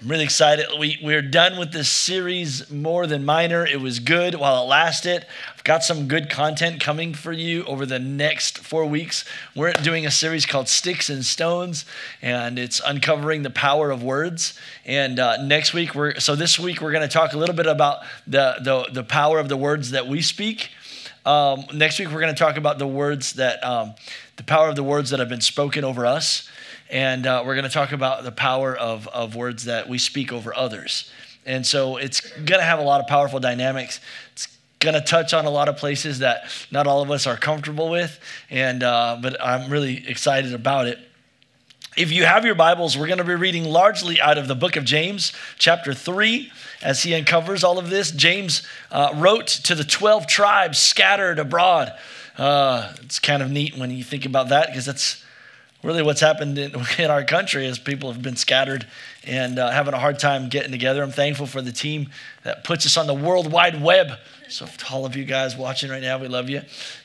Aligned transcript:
I'm 0.00 0.06
really 0.06 0.22
excited. 0.22 0.66
We, 0.78 0.96
we're 1.02 1.22
done 1.22 1.58
with 1.58 1.72
this 1.72 1.88
series, 1.88 2.70
More 2.70 3.08
Than 3.08 3.24
Minor. 3.24 3.66
It 3.66 3.80
was 3.80 3.98
good 3.98 4.36
while 4.36 4.62
it 4.62 4.68
lasted. 4.68 5.26
I've 5.52 5.64
got 5.64 5.82
some 5.82 6.06
good 6.06 6.30
content 6.30 6.80
coming 6.80 7.14
for 7.14 7.32
you 7.32 7.64
over 7.64 7.84
the 7.84 7.98
next 7.98 8.58
four 8.58 8.86
weeks. 8.86 9.24
We're 9.56 9.72
doing 9.72 10.06
a 10.06 10.10
series 10.12 10.46
called 10.46 10.68
Sticks 10.68 11.10
and 11.10 11.24
Stones, 11.24 11.84
and 12.22 12.60
it's 12.60 12.80
uncovering 12.86 13.42
the 13.42 13.50
power 13.50 13.90
of 13.90 14.00
words. 14.00 14.56
And 14.86 15.18
uh, 15.18 15.42
next 15.42 15.74
week, 15.74 15.96
we're 15.96 16.20
so 16.20 16.36
this 16.36 16.60
week, 16.60 16.80
we're 16.80 16.92
going 16.92 17.02
to 17.02 17.12
talk 17.12 17.32
a 17.32 17.36
little 17.36 17.56
bit 17.56 17.66
about 17.66 18.02
the, 18.24 18.54
the, 18.62 18.88
the 18.92 19.02
power 19.02 19.40
of 19.40 19.48
the 19.48 19.56
words 19.56 19.90
that 19.90 20.06
we 20.06 20.22
speak. 20.22 20.70
Um, 21.26 21.64
next 21.74 21.98
week, 21.98 22.12
we're 22.12 22.20
going 22.20 22.32
to 22.34 22.38
talk 22.38 22.56
about 22.56 22.78
the 22.78 22.86
words 22.86 23.32
that, 23.32 23.64
um, 23.64 23.96
the 24.36 24.44
power 24.44 24.68
of 24.68 24.76
the 24.76 24.84
words 24.84 25.10
that 25.10 25.18
have 25.18 25.28
been 25.28 25.40
spoken 25.40 25.82
over 25.82 26.06
us 26.06 26.48
and 26.90 27.26
uh, 27.26 27.42
we're 27.44 27.54
going 27.54 27.66
to 27.66 27.70
talk 27.70 27.92
about 27.92 28.24
the 28.24 28.32
power 28.32 28.76
of, 28.76 29.08
of 29.08 29.34
words 29.34 29.64
that 29.64 29.88
we 29.88 29.98
speak 29.98 30.32
over 30.32 30.54
others. 30.54 31.10
And 31.44 31.66
so 31.66 31.96
it's 31.96 32.20
going 32.20 32.60
to 32.60 32.62
have 32.62 32.78
a 32.78 32.82
lot 32.82 33.00
of 33.00 33.06
powerful 33.06 33.40
dynamics. 33.40 34.00
It's 34.32 34.48
going 34.78 34.94
to 34.94 35.00
touch 35.00 35.34
on 35.34 35.44
a 35.44 35.50
lot 35.50 35.68
of 35.68 35.76
places 35.76 36.20
that 36.20 36.44
not 36.70 36.86
all 36.86 37.02
of 37.02 37.10
us 37.10 37.26
are 37.26 37.36
comfortable 37.36 37.90
with, 37.90 38.20
and 38.50 38.82
uh, 38.82 39.18
but 39.20 39.42
I'm 39.42 39.70
really 39.70 40.06
excited 40.08 40.54
about 40.54 40.86
it. 40.86 40.98
If 41.96 42.12
you 42.12 42.24
have 42.24 42.44
your 42.44 42.54
Bibles, 42.54 42.96
we're 42.96 43.08
going 43.08 43.18
to 43.18 43.24
be 43.24 43.34
reading 43.34 43.64
largely 43.64 44.20
out 44.20 44.38
of 44.38 44.46
the 44.46 44.54
book 44.54 44.76
of 44.76 44.84
James, 44.84 45.32
chapter 45.58 45.92
3, 45.92 46.48
as 46.80 47.02
he 47.02 47.12
uncovers 47.14 47.64
all 47.64 47.76
of 47.76 47.90
this. 47.90 48.12
James 48.12 48.62
uh, 48.92 49.10
wrote 49.16 49.48
to 49.48 49.74
the 49.74 49.82
12 49.82 50.28
tribes 50.28 50.78
scattered 50.78 51.40
abroad. 51.40 51.92
Uh, 52.36 52.92
it's 53.02 53.18
kind 53.18 53.42
of 53.42 53.50
neat 53.50 53.76
when 53.76 53.90
you 53.90 54.04
think 54.04 54.24
about 54.24 54.50
that 54.50 54.68
because 54.68 54.86
that's 54.86 55.24
really 55.82 56.02
what's 56.02 56.20
happened 56.20 56.58
in, 56.58 56.74
in, 56.98 57.10
our 57.10 57.24
country 57.24 57.66
is 57.66 57.78
people 57.78 58.12
have 58.12 58.22
been 58.22 58.36
scattered 58.36 58.86
and 59.24 59.58
uh, 59.58 59.70
having 59.70 59.94
a 59.94 59.98
hard 59.98 60.18
time 60.18 60.48
getting 60.48 60.72
together. 60.72 61.02
I'm 61.02 61.12
thankful 61.12 61.46
for 61.46 61.62
the 61.62 61.72
team 61.72 62.08
that 62.44 62.64
puts 62.64 62.86
us 62.86 62.96
on 62.96 63.06
the 63.06 63.14
World 63.14 63.50
Wide 63.50 63.82
Web. 63.82 64.12
So, 64.48 64.66
to 64.66 64.86
all 64.92 65.04
of 65.04 65.14
you 65.14 65.24
guys 65.24 65.56
watching 65.56 65.90
right 65.90 66.02
now, 66.02 66.18
we 66.18 66.28
love 66.28 66.48
you. 66.48 66.62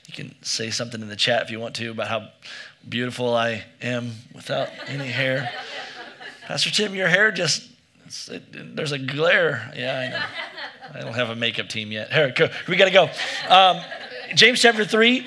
You 0.07 0.13
can 0.13 0.35
say 0.41 0.69
something 0.69 1.01
in 1.01 1.09
the 1.09 1.15
chat 1.15 1.43
if 1.43 1.51
you 1.51 1.59
want 1.59 1.75
to 1.75 1.91
about 1.91 2.07
how 2.07 2.29
beautiful 2.87 3.33
I 3.33 3.63
am 3.81 4.11
without 4.33 4.69
any 4.87 5.07
hair. 5.07 5.51
Pastor 6.47 6.71
Tim, 6.71 6.95
your 6.95 7.07
hair 7.07 7.31
just, 7.31 7.69
it, 8.29 8.75
there's 8.75 8.91
a 8.91 8.99
glare. 8.99 9.71
Yeah, 9.75 9.99
I 9.99 10.09
know. 10.09 10.99
I 10.99 11.01
don't 11.01 11.13
have 11.13 11.29
a 11.29 11.35
makeup 11.35 11.69
team 11.69 11.91
yet. 11.91 12.11
Here, 12.11 12.33
we 12.67 12.75
got 12.75 12.85
to 12.85 12.91
go. 12.91 13.09
Um, 13.49 13.81
James 14.35 14.61
chapter 14.61 14.85
3. 14.85 15.25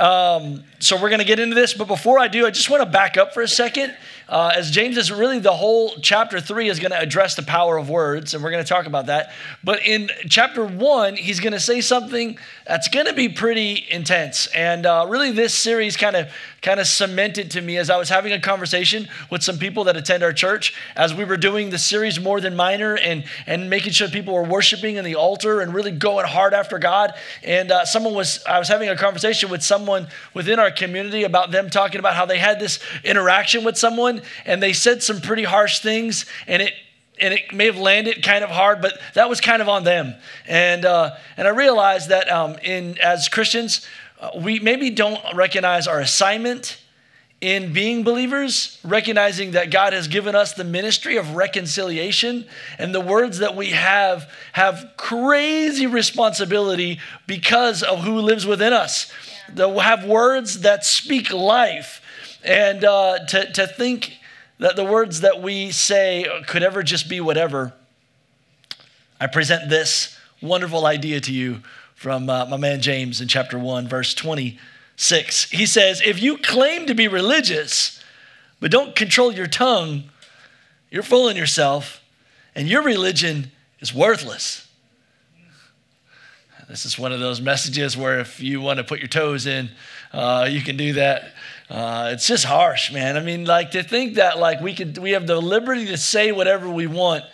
Um, 0.00 0.64
so 0.78 1.00
we're 1.00 1.08
going 1.08 1.18
to 1.20 1.24
get 1.24 1.40
into 1.40 1.54
this, 1.54 1.74
but 1.74 1.88
before 1.88 2.18
I 2.18 2.28
do, 2.28 2.46
I 2.46 2.50
just 2.50 2.70
want 2.70 2.82
to 2.82 2.88
back 2.88 3.16
up 3.16 3.34
for 3.34 3.42
a 3.42 3.48
second. 3.48 3.96
Uh, 4.28 4.52
as 4.54 4.70
James 4.70 4.96
is 4.96 5.10
really 5.10 5.38
the 5.38 5.52
whole 5.52 5.94
chapter 6.02 6.40
3 6.40 6.68
is 6.68 6.78
going 6.78 6.90
to 6.90 6.98
address 6.98 7.34
the 7.34 7.42
power 7.42 7.78
of 7.78 7.88
words, 7.88 8.34
and 8.34 8.44
we're 8.44 8.50
going 8.50 8.62
to 8.62 8.68
talk 8.68 8.86
about 8.86 9.06
that. 9.06 9.32
But 9.64 9.84
in 9.86 10.10
chapter 10.28 10.64
1, 10.64 11.16
he's 11.16 11.40
going 11.40 11.54
to 11.54 11.60
say 11.60 11.80
something 11.80 12.38
that's 12.66 12.88
going 12.88 13.06
to 13.06 13.14
be 13.14 13.28
pretty 13.28 13.86
intense. 13.90 14.46
And 14.54 14.84
uh, 14.84 15.06
really, 15.08 15.30
this 15.30 15.54
series 15.54 15.96
kind 15.96 16.16
of 16.16 16.28
kind 16.60 16.80
of 16.80 16.86
cemented 16.86 17.52
to 17.52 17.60
me 17.60 17.76
as 17.76 17.88
I 17.88 17.96
was 17.96 18.08
having 18.08 18.32
a 18.32 18.40
conversation 18.40 19.08
with 19.30 19.42
some 19.42 19.58
people 19.58 19.84
that 19.84 19.96
attend 19.96 20.22
our 20.22 20.32
church 20.32 20.74
as 20.96 21.14
we 21.14 21.24
were 21.24 21.36
doing 21.36 21.70
the 21.70 21.78
series 21.78 22.18
More 22.18 22.40
Than 22.40 22.56
Minor 22.56 22.96
and, 22.96 23.24
and 23.46 23.70
making 23.70 23.92
sure 23.92 24.08
people 24.08 24.34
were 24.34 24.42
worshiping 24.42 24.96
in 24.96 25.04
the 25.04 25.14
altar 25.14 25.60
and 25.60 25.72
really 25.72 25.92
going 25.92 26.26
hard 26.26 26.54
after 26.54 26.78
God. 26.78 27.14
And 27.44 27.70
uh, 27.70 27.84
someone 27.84 28.14
was, 28.14 28.44
I 28.44 28.58
was 28.58 28.66
having 28.66 28.88
a 28.88 28.96
conversation 28.96 29.50
with 29.50 29.62
someone 29.62 30.08
within 30.34 30.58
our 30.58 30.70
community 30.70 31.22
about 31.22 31.52
them 31.52 31.70
talking 31.70 32.00
about 32.00 32.14
how 32.14 32.26
they 32.26 32.38
had 32.38 32.58
this 32.58 32.80
interaction 33.04 33.62
with 33.62 33.78
someone 33.78 34.17
and 34.44 34.62
they 34.62 34.72
said 34.72 35.02
some 35.02 35.20
pretty 35.20 35.44
harsh 35.44 35.80
things 35.80 36.26
and 36.46 36.62
it 36.62 36.72
and 37.20 37.34
it 37.34 37.52
may 37.52 37.66
have 37.66 37.78
landed 37.78 38.22
kind 38.22 38.44
of 38.44 38.50
hard, 38.50 38.80
but 38.80 38.98
that 39.14 39.28
was 39.28 39.40
kind 39.40 39.60
of 39.60 39.68
on 39.68 39.84
them. 39.84 40.14
And 40.46 40.84
uh, 40.84 41.16
and 41.36 41.48
I 41.48 41.50
realized 41.50 42.10
that 42.10 42.30
um, 42.30 42.56
in 42.62 42.98
as 42.98 43.28
Christians, 43.28 43.86
uh, 44.20 44.30
we 44.36 44.60
maybe 44.60 44.90
don't 44.90 45.20
recognize 45.34 45.86
our 45.86 46.00
assignment 46.00 46.78
in 47.40 47.72
being 47.72 48.02
believers, 48.02 48.78
recognizing 48.82 49.52
that 49.52 49.70
God 49.70 49.92
has 49.92 50.08
given 50.08 50.34
us 50.34 50.54
the 50.54 50.64
ministry 50.64 51.16
of 51.16 51.36
reconciliation, 51.36 52.44
and 52.78 52.92
the 52.92 53.00
words 53.00 53.38
that 53.38 53.54
we 53.54 53.70
have 53.70 54.28
have 54.52 54.92
crazy 54.96 55.86
responsibility 55.86 56.98
because 57.28 57.84
of 57.84 58.00
who 58.00 58.20
lives 58.20 58.44
within 58.44 58.72
us. 58.72 59.12
Yeah. 59.50 59.66
That 59.68 59.82
have 59.82 60.04
words 60.04 60.60
that 60.60 60.84
speak 60.84 61.32
life, 61.32 62.02
and 62.44 62.84
uh, 62.84 63.26
to 63.26 63.52
to 63.52 63.66
think 63.66 64.18
that 64.58 64.76
the 64.76 64.84
words 64.84 65.20
that 65.20 65.40
we 65.42 65.70
say 65.70 66.26
could 66.46 66.62
ever 66.62 66.82
just 66.82 67.08
be 67.08 67.20
whatever. 67.20 67.72
I 69.20 69.26
present 69.26 69.68
this 69.68 70.16
wonderful 70.40 70.86
idea 70.86 71.20
to 71.20 71.32
you 71.32 71.62
from 71.94 72.30
uh, 72.30 72.46
my 72.46 72.56
man 72.56 72.80
James 72.80 73.20
in 73.20 73.26
chapter 73.26 73.58
1, 73.58 73.88
verse 73.88 74.14
26. 74.14 75.50
He 75.50 75.66
says, 75.66 76.00
If 76.04 76.22
you 76.22 76.38
claim 76.38 76.86
to 76.86 76.94
be 76.94 77.08
religious, 77.08 78.02
but 78.60 78.70
don't 78.70 78.94
control 78.94 79.32
your 79.32 79.48
tongue, 79.48 80.04
you're 80.90 81.02
fooling 81.02 81.36
yourself, 81.36 82.00
and 82.54 82.68
your 82.68 82.82
religion 82.82 83.50
is 83.80 83.92
worthless. 83.92 84.68
This 86.68 86.84
is 86.84 86.98
one 86.98 87.12
of 87.12 87.20
those 87.20 87.40
messages 87.40 87.96
where 87.96 88.20
if 88.20 88.40
you 88.40 88.60
want 88.60 88.76
to 88.76 88.84
put 88.84 88.98
your 88.98 89.08
toes 89.08 89.46
in, 89.46 89.70
uh, 90.12 90.46
you 90.50 90.60
can 90.60 90.76
do 90.76 90.92
that. 90.92 91.32
Uh, 91.70 92.10
it's 92.12 92.26
just 92.26 92.44
harsh, 92.44 92.92
man. 92.92 93.16
I 93.16 93.20
mean, 93.20 93.44
like 93.44 93.72
to 93.72 93.82
think 93.82 94.14
that 94.14 94.38
like 94.38 94.60
we 94.60 94.74
could 94.74 94.96
we 94.98 95.10
have 95.10 95.26
the 95.26 95.40
liberty 95.40 95.86
to 95.86 95.98
say 95.98 96.32
whatever 96.32 96.68
we 96.68 96.86
want. 96.86 97.24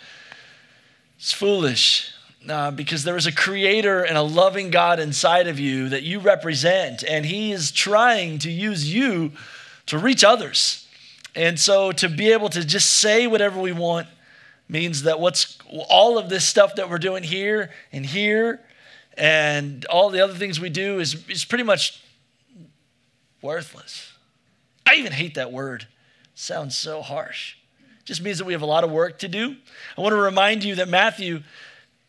It's 1.17 1.31
foolish 1.31 2.11
uh, 2.49 2.71
because 2.71 3.03
there 3.05 3.15
is 3.15 3.25
a 3.25 3.31
creator 3.31 4.03
and 4.03 4.17
a 4.17 4.21
loving 4.21 4.71
God 4.71 4.99
inside 4.99 5.47
of 5.47 5.57
you 5.57 5.89
that 5.89 6.03
you 6.03 6.19
represent, 6.19 7.03
and 7.03 7.25
He 7.25 7.53
is 7.53 7.71
trying 7.71 8.39
to 8.39 8.51
use 8.51 8.93
you 8.93 9.31
to 9.85 9.97
reach 9.97 10.23
others. 10.23 10.87
And 11.35 11.59
so 11.59 11.91
to 11.93 12.09
be 12.09 12.31
able 12.31 12.49
to 12.49 12.65
just 12.65 12.93
say 12.93 13.27
whatever 13.27 13.59
we 13.59 13.71
want 13.71 14.07
means 14.67 15.03
that 15.03 15.19
what's 15.19 15.57
all 15.89 16.17
of 16.17 16.29
this 16.29 16.45
stuff 16.45 16.75
that 16.75 16.89
we're 16.89 16.97
doing 16.97 17.23
here 17.23 17.71
and 17.91 18.05
here 18.05 18.61
and 19.17 19.85
all 19.85 20.09
the 20.09 20.21
other 20.21 20.33
things 20.33 20.59
we 20.59 20.69
do 20.69 20.99
is, 20.99 21.27
is 21.29 21.45
pretty 21.45 21.63
much 21.63 22.01
worthless. 23.41 24.14
I 24.85 24.95
even 24.95 25.11
hate 25.11 25.35
that 25.35 25.51
word. 25.51 25.87
Sounds 26.35 26.77
so 26.77 27.01
harsh. 27.01 27.55
Just 28.03 28.21
means 28.21 28.37
that 28.37 28.45
we 28.45 28.53
have 28.53 28.61
a 28.61 28.67
lot 28.67 28.83
of 28.83 28.91
work 28.91 29.19
to 29.19 29.27
do. 29.27 29.55
I 29.97 30.01
want 30.01 30.13
to 30.13 30.21
remind 30.21 30.63
you 30.63 30.75
that 30.75 30.87
Matthew 30.87 31.41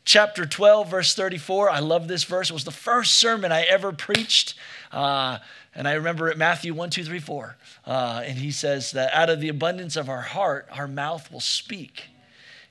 chapter 0.05 0.45
12, 0.45 0.91
verse 0.91 1.15
34. 1.15 1.71
I 1.71 1.79
love 1.79 2.07
this 2.07 2.25
verse. 2.25 2.51
It 2.51 2.53
was 2.53 2.65
the 2.65 2.71
first 2.71 3.15
sermon 3.15 3.51
I 3.51 3.63
ever 3.63 3.93
preached. 3.93 4.55
Uh, 4.93 5.39
and 5.75 5.89
I 5.89 5.95
remember 5.95 6.29
it 6.29 6.37
Matthew 6.37 6.75
1, 6.75 6.91
2, 6.91 7.05
3, 7.05 7.19
4. 7.19 7.57
Uh, 7.87 8.23
and 8.25 8.39
he 8.39 8.51
says 8.51 8.93
that 8.93 9.13
out 9.15 9.31
of 9.31 9.41
the 9.41 9.49
abundance 9.49 9.97
of 9.97 10.09
our 10.09 10.23
heart, 10.23 10.69
our 10.73 10.89
mouth 10.89 11.31
will 11.33 11.41
speak. 11.41 12.05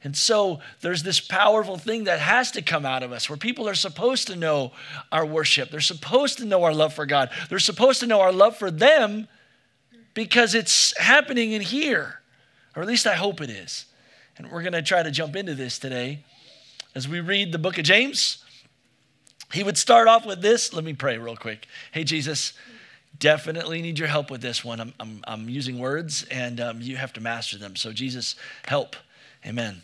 And 0.03 0.15
so 0.15 0.59
there's 0.81 1.01
this 1.01 1.19
powerful 1.19 1.77
thing 1.77 2.03
that 2.03 2.19
has 2.19 2.51
to 2.51 2.61
come 2.61 2.85
out 2.85 3.01
of 3.01 3.11
us 3.11 3.27
where 3.27 3.37
people 3.37 3.67
are 3.67 3.75
supposed 3.75 4.27
to 4.27 4.35
know 4.35 4.71
our 5.11 5.25
worship. 5.25 5.71
They're 5.71 5.79
supposed 5.81 6.37
to 6.37 6.45
know 6.45 6.63
our 6.63 6.75
love 6.75 6.93
for 6.93 7.07
God. 7.07 7.31
They're 7.49 7.57
supposed 7.57 8.01
to 8.01 8.07
know 8.07 8.21
our 8.21 8.31
love 8.31 8.55
for 8.55 8.69
them 8.69 9.27
because 10.15 10.55
it's 10.55 10.97
happening 10.97 11.51
in 11.51 11.61
here, 11.61 12.21
or 12.75 12.81
at 12.81 12.87
least 12.87 13.05
I 13.05 13.13
hope 13.13 13.39
it 13.39 13.51
is. 13.51 13.85
And 14.37 14.51
we're 14.51 14.63
going 14.63 14.73
to 14.73 14.81
try 14.81 15.03
to 15.03 15.11
jump 15.11 15.35
into 15.35 15.53
this 15.53 15.77
today 15.77 16.23
as 16.95 17.09
we 17.09 17.19
read 17.19 17.51
the 17.51 17.59
book 17.59 17.77
of 17.77 17.83
James, 17.83 18.43
he 19.51 19.63
would 19.63 19.77
start 19.77 20.07
off 20.07 20.25
with 20.25 20.41
this. 20.41 20.73
Let 20.73 20.85
me 20.85 20.93
pray 20.93 21.17
real 21.17 21.35
quick. 21.35 21.67
Hey, 21.91 22.05
Jesus, 22.05 22.53
definitely 23.19 23.81
need 23.81 23.99
your 23.99 24.07
help 24.07 24.31
with 24.31 24.41
this 24.41 24.63
one. 24.63 24.79
I'm, 24.79 24.93
I'm, 24.99 25.21
I'm 25.27 25.49
using 25.49 25.77
words 25.77 26.25
and 26.31 26.59
um, 26.61 26.81
you 26.81 26.95
have 26.95 27.11
to 27.13 27.21
master 27.21 27.57
them. 27.57 27.75
So, 27.75 27.91
Jesus, 27.91 28.35
help. 28.65 28.95
Amen. 29.45 29.81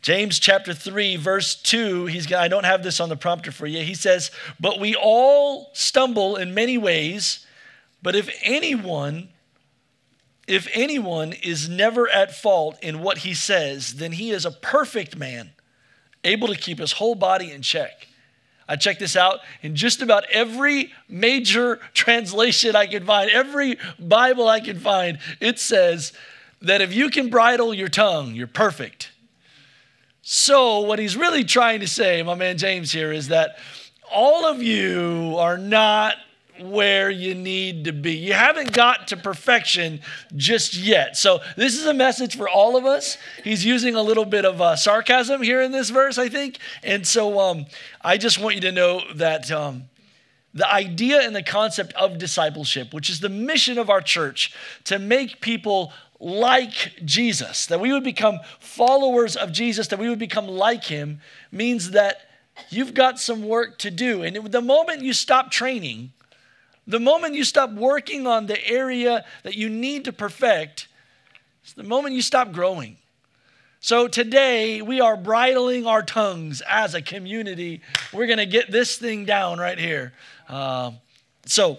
James 0.00 0.38
chapter 0.38 0.72
3, 0.72 1.16
verse 1.16 1.54
2, 1.56 2.06
he's 2.06 2.32
I 2.32 2.48
don't 2.48 2.64
have 2.64 2.82
this 2.82 3.00
on 3.00 3.08
the 3.08 3.16
prompter 3.16 3.52
for 3.52 3.66
you. 3.66 3.82
He 3.82 3.94
says, 3.94 4.30
But 4.58 4.80
we 4.80 4.94
all 4.94 5.70
stumble 5.74 6.36
in 6.36 6.54
many 6.54 6.78
ways, 6.78 7.46
but 8.00 8.16
if 8.16 8.30
anyone 8.42 9.28
if 10.46 10.68
anyone 10.72 11.32
is 11.32 11.68
never 11.68 12.08
at 12.08 12.34
fault 12.34 12.78
in 12.82 13.00
what 13.00 13.18
he 13.18 13.34
says, 13.34 13.94
then 13.94 14.12
he 14.12 14.30
is 14.30 14.44
a 14.44 14.50
perfect 14.50 15.16
man 15.16 15.50
able 16.24 16.48
to 16.48 16.56
keep 16.56 16.78
his 16.78 16.92
whole 16.92 17.14
body 17.14 17.50
in 17.50 17.62
check. 17.62 18.08
I 18.68 18.76
checked 18.76 19.00
this 19.00 19.16
out 19.16 19.40
in 19.60 19.76
just 19.76 20.02
about 20.02 20.24
every 20.30 20.92
major 21.08 21.76
translation 21.94 22.74
I 22.74 22.86
could 22.86 23.06
find, 23.06 23.30
every 23.30 23.78
Bible 23.98 24.48
I 24.48 24.60
could 24.60 24.80
find. 24.80 25.18
It 25.40 25.58
says 25.58 26.12
that 26.60 26.80
if 26.80 26.94
you 26.94 27.10
can 27.10 27.28
bridle 27.28 27.74
your 27.74 27.88
tongue, 27.88 28.34
you're 28.34 28.46
perfect. 28.46 29.10
So, 30.22 30.80
what 30.80 31.00
he's 31.00 31.16
really 31.16 31.42
trying 31.42 31.80
to 31.80 31.88
say, 31.88 32.22
my 32.22 32.36
man 32.36 32.56
James 32.56 32.92
here, 32.92 33.12
is 33.12 33.28
that 33.28 33.58
all 34.12 34.46
of 34.46 34.62
you 34.62 35.34
are 35.38 35.58
not 35.58 36.14
where 36.70 37.10
you 37.10 37.34
need 37.34 37.84
to 37.84 37.92
be. 37.92 38.14
You 38.14 38.32
haven't 38.32 38.72
got 38.72 39.08
to 39.08 39.16
perfection 39.16 40.00
just 40.36 40.74
yet. 40.74 41.16
So, 41.16 41.40
this 41.56 41.78
is 41.78 41.86
a 41.86 41.94
message 41.94 42.36
for 42.36 42.48
all 42.48 42.76
of 42.76 42.84
us. 42.84 43.18
He's 43.44 43.64
using 43.64 43.94
a 43.94 44.02
little 44.02 44.24
bit 44.24 44.44
of 44.44 44.60
uh, 44.60 44.76
sarcasm 44.76 45.42
here 45.42 45.60
in 45.60 45.72
this 45.72 45.90
verse, 45.90 46.18
I 46.18 46.28
think. 46.28 46.58
And 46.82 47.06
so, 47.06 47.38
um, 47.40 47.66
I 48.00 48.16
just 48.16 48.40
want 48.40 48.56
you 48.56 48.60
to 48.62 48.72
know 48.72 49.02
that. 49.14 49.50
Um, 49.50 49.84
the 50.54 50.70
idea 50.70 51.22
and 51.22 51.34
the 51.34 51.42
concept 51.42 51.94
of 51.94 52.18
discipleship, 52.18 52.92
which 52.92 53.08
is 53.08 53.20
the 53.20 53.30
mission 53.30 53.78
of 53.78 53.88
our 53.88 54.02
church 54.02 54.52
to 54.84 54.98
make 54.98 55.40
people 55.40 55.92
like 56.20 57.00
Jesus, 57.04 57.66
that 57.66 57.80
we 57.80 57.92
would 57.92 58.04
become 58.04 58.38
followers 58.60 59.34
of 59.34 59.50
Jesus, 59.50 59.88
that 59.88 59.98
we 59.98 60.08
would 60.08 60.18
become 60.18 60.46
like 60.46 60.84
him, 60.84 61.20
means 61.50 61.92
that 61.92 62.28
you've 62.70 62.94
got 62.94 63.18
some 63.18 63.42
work 63.42 63.78
to 63.78 63.90
do. 63.90 64.22
And 64.22 64.52
the 64.52 64.60
moment 64.60 65.02
you 65.02 65.12
stop 65.12 65.50
training, 65.50 66.12
the 66.86 67.00
moment 67.00 67.34
you 67.34 67.44
stop 67.44 67.70
working 67.72 68.26
on 68.26 68.46
the 68.46 68.66
area 68.66 69.24
that 69.44 69.54
you 69.54 69.68
need 69.68 70.04
to 70.06 70.12
perfect, 70.12 70.88
it's 71.62 71.74
the 71.74 71.82
moment 71.82 72.14
you 72.14 72.22
stop 72.22 72.52
growing. 72.52 72.96
So 73.80 74.06
today 74.06 74.80
we 74.80 75.00
are 75.00 75.16
bridling 75.16 75.86
our 75.86 76.02
tongues 76.02 76.62
as 76.68 76.94
a 76.94 77.02
community. 77.02 77.80
We're 78.12 78.26
going 78.26 78.38
to 78.38 78.46
get 78.46 78.70
this 78.70 78.96
thing 78.96 79.24
down 79.24 79.58
right 79.58 79.78
here. 79.78 80.12
Uh, 80.48 80.92
so, 81.46 81.78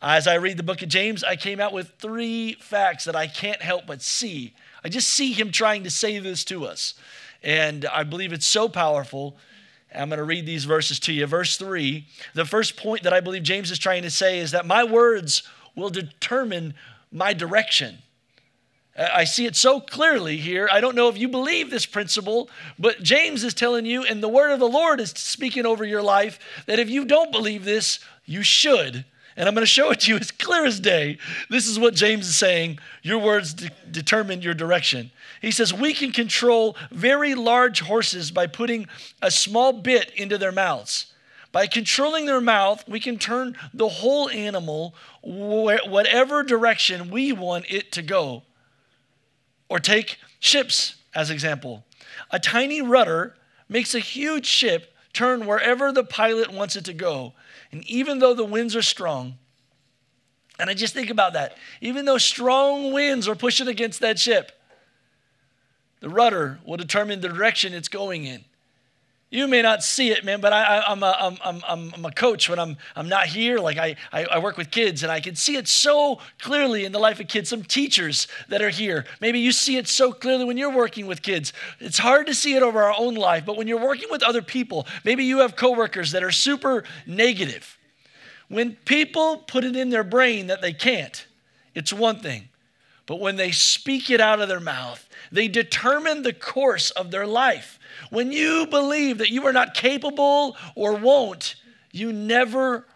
as 0.00 0.26
I 0.26 0.34
read 0.34 0.56
the 0.56 0.62
book 0.62 0.82
of 0.82 0.88
James, 0.88 1.24
I 1.24 1.36
came 1.36 1.60
out 1.60 1.72
with 1.72 1.92
three 1.98 2.54
facts 2.54 3.04
that 3.04 3.16
I 3.16 3.26
can't 3.26 3.60
help 3.60 3.86
but 3.86 4.02
see. 4.02 4.54
I 4.84 4.88
just 4.88 5.08
see 5.08 5.32
him 5.32 5.50
trying 5.50 5.84
to 5.84 5.90
say 5.90 6.18
this 6.18 6.44
to 6.44 6.64
us. 6.64 6.94
And 7.42 7.84
I 7.86 8.02
believe 8.02 8.32
it's 8.32 8.46
so 8.46 8.68
powerful 8.68 9.36
I'm 9.96 10.08
going 10.08 10.18
to 10.18 10.24
read 10.24 10.46
these 10.46 10.64
verses 10.64 11.00
to 11.00 11.12
you. 11.12 11.26
Verse 11.26 11.56
3, 11.56 12.06
the 12.34 12.44
first 12.44 12.76
point 12.76 13.02
that 13.02 13.12
I 13.12 13.20
believe 13.20 13.42
James 13.42 13.70
is 13.70 13.78
trying 13.78 14.02
to 14.02 14.10
say 14.10 14.38
is 14.38 14.50
that 14.50 14.66
my 14.66 14.84
words 14.84 15.42
will 15.74 15.90
determine 15.90 16.74
my 17.10 17.32
direction. 17.32 17.98
I 18.98 19.24
see 19.24 19.44
it 19.44 19.56
so 19.56 19.80
clearly 19.80 20.38
here. 20.38 20.68
I 20.72 20.80
don't 20.80 20.96
know 20.96 21.08
if 21.08 21.18
you 21.18 21.28
believe 21.28 21.70
this 21.70 21.84
principle, 21.84 22.48
but 22.78 23.02
James 23.02 23.44
is 23.44 23.52
telling 23.52 23.84
you, 23.84 24.04
and 24.04 24.22
the 24.22 24.28
word 24.28 24.52
of 24.52 24.58
the 24.58 24.68
Lord 24.68 25.00
is 25.00 25.10
speaking 25.10 25.66
over 25.66 25.84
your 25.84 26.02
life, 26.02 26.38
that 26.66 26.78
if 26.78 26.88
you 26.88 27.04
don't 27.04 27.30
believe 27.30 27.64
this, 27.64 27.98
you 28.24 28.42
should. 28.42 29.04
And 29.36 29.46
I'm 29.46 29.54
going 29.54 29.62
to 29.62 29.66
show 29.66 29.90
it 29.90 30.00
to 30.00 30.12
you 30.12 30.16
as 30.18 30.30
clear 30.30 30.64
as 30.64 30.80
day. 30.80 31.18
This 31.50 31.66
is 31.66 31.78
what 31.78 31.94
James 31.94 32.26
is 32.26 32.36
saying. 32.36 32.78
Your 33.02 33.18
words 33.18 33.52
de- 33.52 33.70
determine 33.90 34.40
your 34.40 34.54
direction. 34.54 35.10
He 35.42 35.50
says, 35.50 35.74
We 35.74 35.92
can 35.92 36.10
control 36.10 36.76
very 36.90 37.34
large 37.34 37.80
horses 37.80 38.30
by 38.30 38.46
putting 38.46 38.86
a 39.20 39.30
small 39.30 39.72
bit 39.72 40.10
into 40.16 40.38
their 40.38 40.52
mouths. 40.52 41.12
By 41.52 41.66
controlling 41.66 42.26
their 42.26 42.40
mouth, 42.40 42.86
we 42.88 42.98
can 42.98 43.18
turn 43.18 43.56
the 43.72 43.88
whole 43.88 44.28
animal 44.30 44.94
wh- 45.20 45.86
whatever 45.86 46.42
direction 46.42 47.10
we 47.10 47.32
want 47.32 47.66
it 47.70 47.92
to 47.92 48.02
go. 48.02 48.42
Or 49.68 49.78
take 49.78 50.18
ships 50.40 50.96
as 51.14 51.30
example. 51.30 51.84
A 52.30 52.38
tiny 52.38 52.80
rudder 52.80 53.36
makes 53.68 53.94
a 53.94 53.98
huge 54.00 54.46
ship 54.46 54.94
turn 55.12 55.46
wherever 55.46 55.92
the 55.92 56.04
pilot 56.04 56.52
wants 56.52 56.76
it 56.76 56.84
to 56.84 56.92
go. 56.92 57.32
And 57.72 57.84
even 57.88 58.18
though 58.18 58.34
the 58.34 58.44
winds 58.44 58.76
are 58.76 58.82
strong, 58.82 59.38
and 60.58 60.70
I 60.70 60.74
just 60.74 60.94
think 60.94 61.10
about 61.10 61.34
that, 61.34 61.56
even 61.80 62.04
though 62.04 62.18
strong 62.18 62.92
winds 62.92 63.28
are 63.28 63.34
pushing 63.34 63.68
against 63.68 64.00
that 64.00 64.18
ship, 64.18 64.52
the 66.00 66.08
rudder 66.08 66.60
will 66.64 66.76
determine 66.76 67.20
the 67.20 67.28
direction 67.28 67.74
it's 67.74 67.88
going 67.88 68.24
in. 68.24 68.44
You 69.36 69.46
may 69.46 69.60
not 69.60 69.82
see 69.82 70.12
it, 70.12 70.24
man, 70.24 70.40
but 70.40 70.54
I, 70.54 70.90
am 70.90 71.02
a, 71.02 71.14
I'm, 71.20 71.60
I'm, 71.68 71.92
I'm 71.92 72.04
a 72.06 72.10
coach 72.10 72.48
when 72.48 72.58
I'm, 72.58 72.78
I'm 72.96 73.06
not 73.06 73.26
here. 73.26 73.58
Like 73.58 73.76
I, 73.76 73.96
I, 74.10 74.24
I 74.24 74.38
work 74.38 74.56
with 74.56 74.70
kids 74.70 75.02
and 75.02 75.12
I 75.12 75.20
can 75.20 75.36
see 75.36 75.56
it 75.56 75.68
so 75.68 76.20
clearly 76.38 76.86
in 76.86 76.92
the 76.92 76.98
life 76.98 77.20
of 77.20 77.28
kids. 77.28 77.50
Some 77.50 77.62
teachers 77.62 78.28
that 78.48 78.62
are 78.62 78.70
here, 78.70 79.04
maybe 79.20 79.38
you 79.38 79.52
see 79.52 79.76
it 79.76 79.88
so 79.88 80.10
clearly 80.10 80.46
when 80.46 80.56
you're 80.56 80.74
working 80.74 81.06
with 81.06 81.20
kids. 81.20 81.52
It's 81.80 81.98
hard 81.98 82.26
to 82.28 82.34
see 82.34 82.54
it 82.54 82.62
over 82.62 82.82
our 82.82 82.94
own 82.96 83.14
life, 83.14 83.44
but 83.44 83.58
when 83.58 83.68
you're 83.68 83.78
working 83.78 84.08
with 84.10 84.22
other 84.22 84.40
people, 84.40 84.86
maybe 85.04 85.24
you 85.24 85.40
have 85.40 85.54
coworkers 85.54 86.12
that 86.12 86.24
are 86.24 86.32
super 86.32 86.84
negative. 87.06 87.76
When 88.48 88.76
people 88.86 89.36
put 89.36 89.64
it 89.64 89.76
in 89.76 89.90
their 89.90 90.04
brain 90.04 90.46
that 90.46 90.62
they 90.62 90.72
can't, 90.72 91.26
it's 91.74 91.92
one 91.92 92.20
thing. 92.20 92.48
But 93.04 93.20
when 93.20 93.36
they 93.36 93.50
speak 93.50 94.08
it 94.08 94.22
out 94.22 94.40
of 94.40 94.48
their 94.48 94.60
mouth, 94.60 95.05
they 95.32 95.48
determine 95.48 96.22
the 96.22 96.32
course 96.32 96.90
of 96.90 97.10
their 97.10 97.26
life. 97.26 97.78
When 98.10 98.32
you 98.32 98.66
believe 98.66 99.18
that 99.18 99.30
you 99.30 99.46
are 99.46 99.52
not 99.52 99.74
capable 99.74 100.56
or 100.74 100.94
won't, 100.94 101.56
you 101.92 102.12
never 102.12 102.86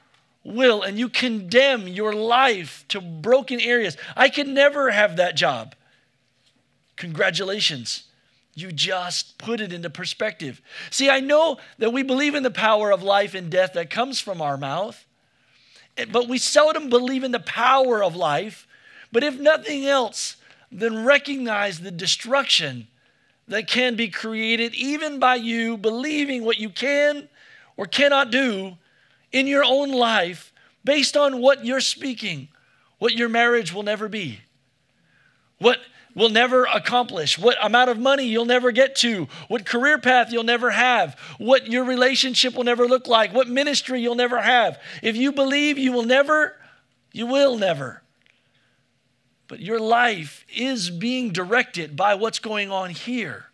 will. 0.44 0.82
And 0.82 0.98
you 0.98 1.08
condemn 1.08 1.88
your 1.88 2.12
life 2.12 2.84
to 2.88 3.00
broken 3.00 3.60
areas. 3.60 3.96
I 4.16 4.28
could 4.28 4.48
never 4.48 4.90
have 4.90 5.16
that 5.16 5.36
job. 5.36 5.74
Congratulations. 6.96 8.04
You 8.54 8.72
just 8.72 9.38
put 9.38 9.60
it 9.60 9.72
into 9.72 9.90
perspective. 9.90 10.60
See, 10.90 11.08
I 11.08 11.20
know 11.20 11.58
that 11.78 11.92
we 11.92 12.02
believe 12.02 12.34
in 12.34 12.42
the 12.42 12.50
power 12.50 12.90
of 12.90 13.02
life 13.02 13.34
and 13.34 13.50
death 13.50 13.72
that 13.74 13.90
comes 13.90 14.20
from 14.20 14.42
our 14.42 14.56
mouth, 14.56 15.06
eh, 15.96 16.04
but 16.10 16.28
we 16.28 16.36
seldom 16.36 16.90
believe 16.90 17.24
in 17.24 17.32
the 17.32 17.40
power 17.40 18.02
of 18.02 18.16
life 18.16 18.66
but 19.12 19.24
if 19.24 19.38
nothing 19.38 19.86
else, 19.86 20.36
then 20.70 21.04
recognize 21.04 21.80
the 21.80 21.90
destruction 21.90 22.86
that 23.48 23.66
can 23.66 23.96
be 23.96 24.08
created 24.08 24.74
even 24.74 25.18
by 25.18 25.34
you 25.34 25.76
believing 25.76 26.44
what 26.44 26.58
you 26.58 26.70
can 26.70 27.28
or 27.76 27.86
cannot 27.86 28.30
do 28.30 28.76
in 29.32 29.46
your 29.46 29.64
own 29.64 29.90
life 29.90 30.52
based 30.84 31.16
on 31.16 31.40
what 31.40 31.64
you're 31.64 31.80
speaking, 31.80 32.48
what 32.98 33.14
your 33.14 33.28
marriage 33.28 33.72
will 33.72 33.82
never 33.82 34.08
be, 34.08 34.40
what 35.58 35.78
will 36.14 36.28
never 36.28 36.64
accomplish, 36.64 37.38
what 37.38 37.56
amount 37.62 37.90
of 37.90 37.98
money 37.98 38.24
you'll 38.24 38.44
never 38.44 38.72
get 38.72 38.96
to, 38.96 39.28
what 39.48 39.64
career 39.64 39.98
path 39.98 40.32
you'll 40.32 40.42
never 40.44 40.70
have, 40.70 41.18
what 41.38 41.66
your 41.66 41.84
relationship 41.84 42.54
will 42.54 42.64
never 42.64 42.86
look 42.86 43.06
like, 43.06 43.32
what 43.32 43.48
ministry 43.48 44.00
you'll 44.00 44.14
never 44.14 44.40
have. 44.40 44.78
If 45.02 45.16
you 45.16 45.32
believe 45.32 45.78
you 45.78 45.92
will 45.92 46.04
never, 46.04 46.56
you 47.12 47.26
will 47.26 47.56
never. 47.56 48.02
But 49.50 49.58
your 49.58 49.80
life 49.80 50.46
is 50.54 50.90
being 50.90 51.32
directed 51.32 51.96
by 51.96 52.14
what's 52.14 52.38
going 52.38 52.70
on 52.70 52.90
here. 52.90 53.46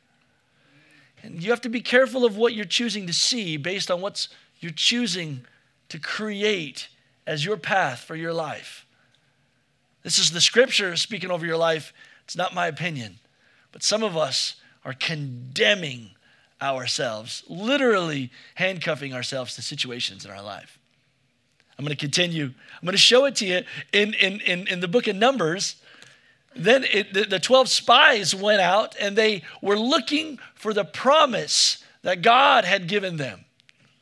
And 1.23 1.43
you 1.43 1.49
have 1.49 1.63
to 1.63 1.71
be 1.71 1.81
careful 1.81 2.27
of 2.27 2.37
what 2.37 2.53
you're 2.53 2.67
choosing 2.67 3.07
to 3.07 3.15
see 3.15 3.57
based 3.57 3.91
on 3.91 4.03
what's 4.03 4.29
you're 4.61 4.73
choosing 4.73 5.47
to 5.89 5.99
create 5.99 6.89
as 7.27 7.47
your 7.47 7.57
path 7.57 8.01
for 8.01 8.15
your 8.15 8.35
life. 8.35 8.85
This 10.03 10.19
is 10.19 10.33
the 10.33 10.41
scripture 10.43 10.95
speaking 10.97 11.31
over 11.31 11.47
your 11.47 11.57
life. 11.57 11.95
It's 12.25 12.37
not 12.37 12.55
my 12.55 12.67
opinion. 12.67 13.17
But 13.73 13.83
some 13.83 14.03
of 14.03 14.19
us 14.19 14.57
are 14.85 14.93
condemning 14.93 16.11
ourselves, 16.61 17.43
literally 17.49 18.31
handcuffing 18.57 19.15
ourselves 19.15 19.55
to 19.55 19.63
situations 19.63 20.27
in 20.27 20.31
our 20.31 20.43
life. 20.43 20.79
I'm 21.79 21.87
going 21.87 21.97
to 21.97 22.01
continue. 22.01 22.45
I'm 22.45 22.85
going 22.85 22.93
to 22.93 22.99
show 22.99 23.25
it 23.25 23.37
to 23.37 23.47
you 23.47 23.63
in, 23.95 24.13
in, 24.13 24.41
in, 24.43 24.67
in 24.67 24.81
the 24.81 24.89
book 24.89 25.07
of 25.07 25.17
Numbers 25.17 25.77
then 26.59 26.85
it, 26.85 27.13
the, 27.13 27.25
the 27.25 27.41
12 27.41 27.69
spies 27.69 28.35
went 28.35 28.61
out 28.61 28.97
and 29.01 29.17
they 29.17 29.43
were 29.61 29.79
looking 29.79 30.39
for 30.55 30.73
the 30.73 30.85
promise 30.85 31.83
that 32.03 32.23
God 32.23 32.65
had 32.65 32.89
given 32.89 33.17
them. 33.17 33.45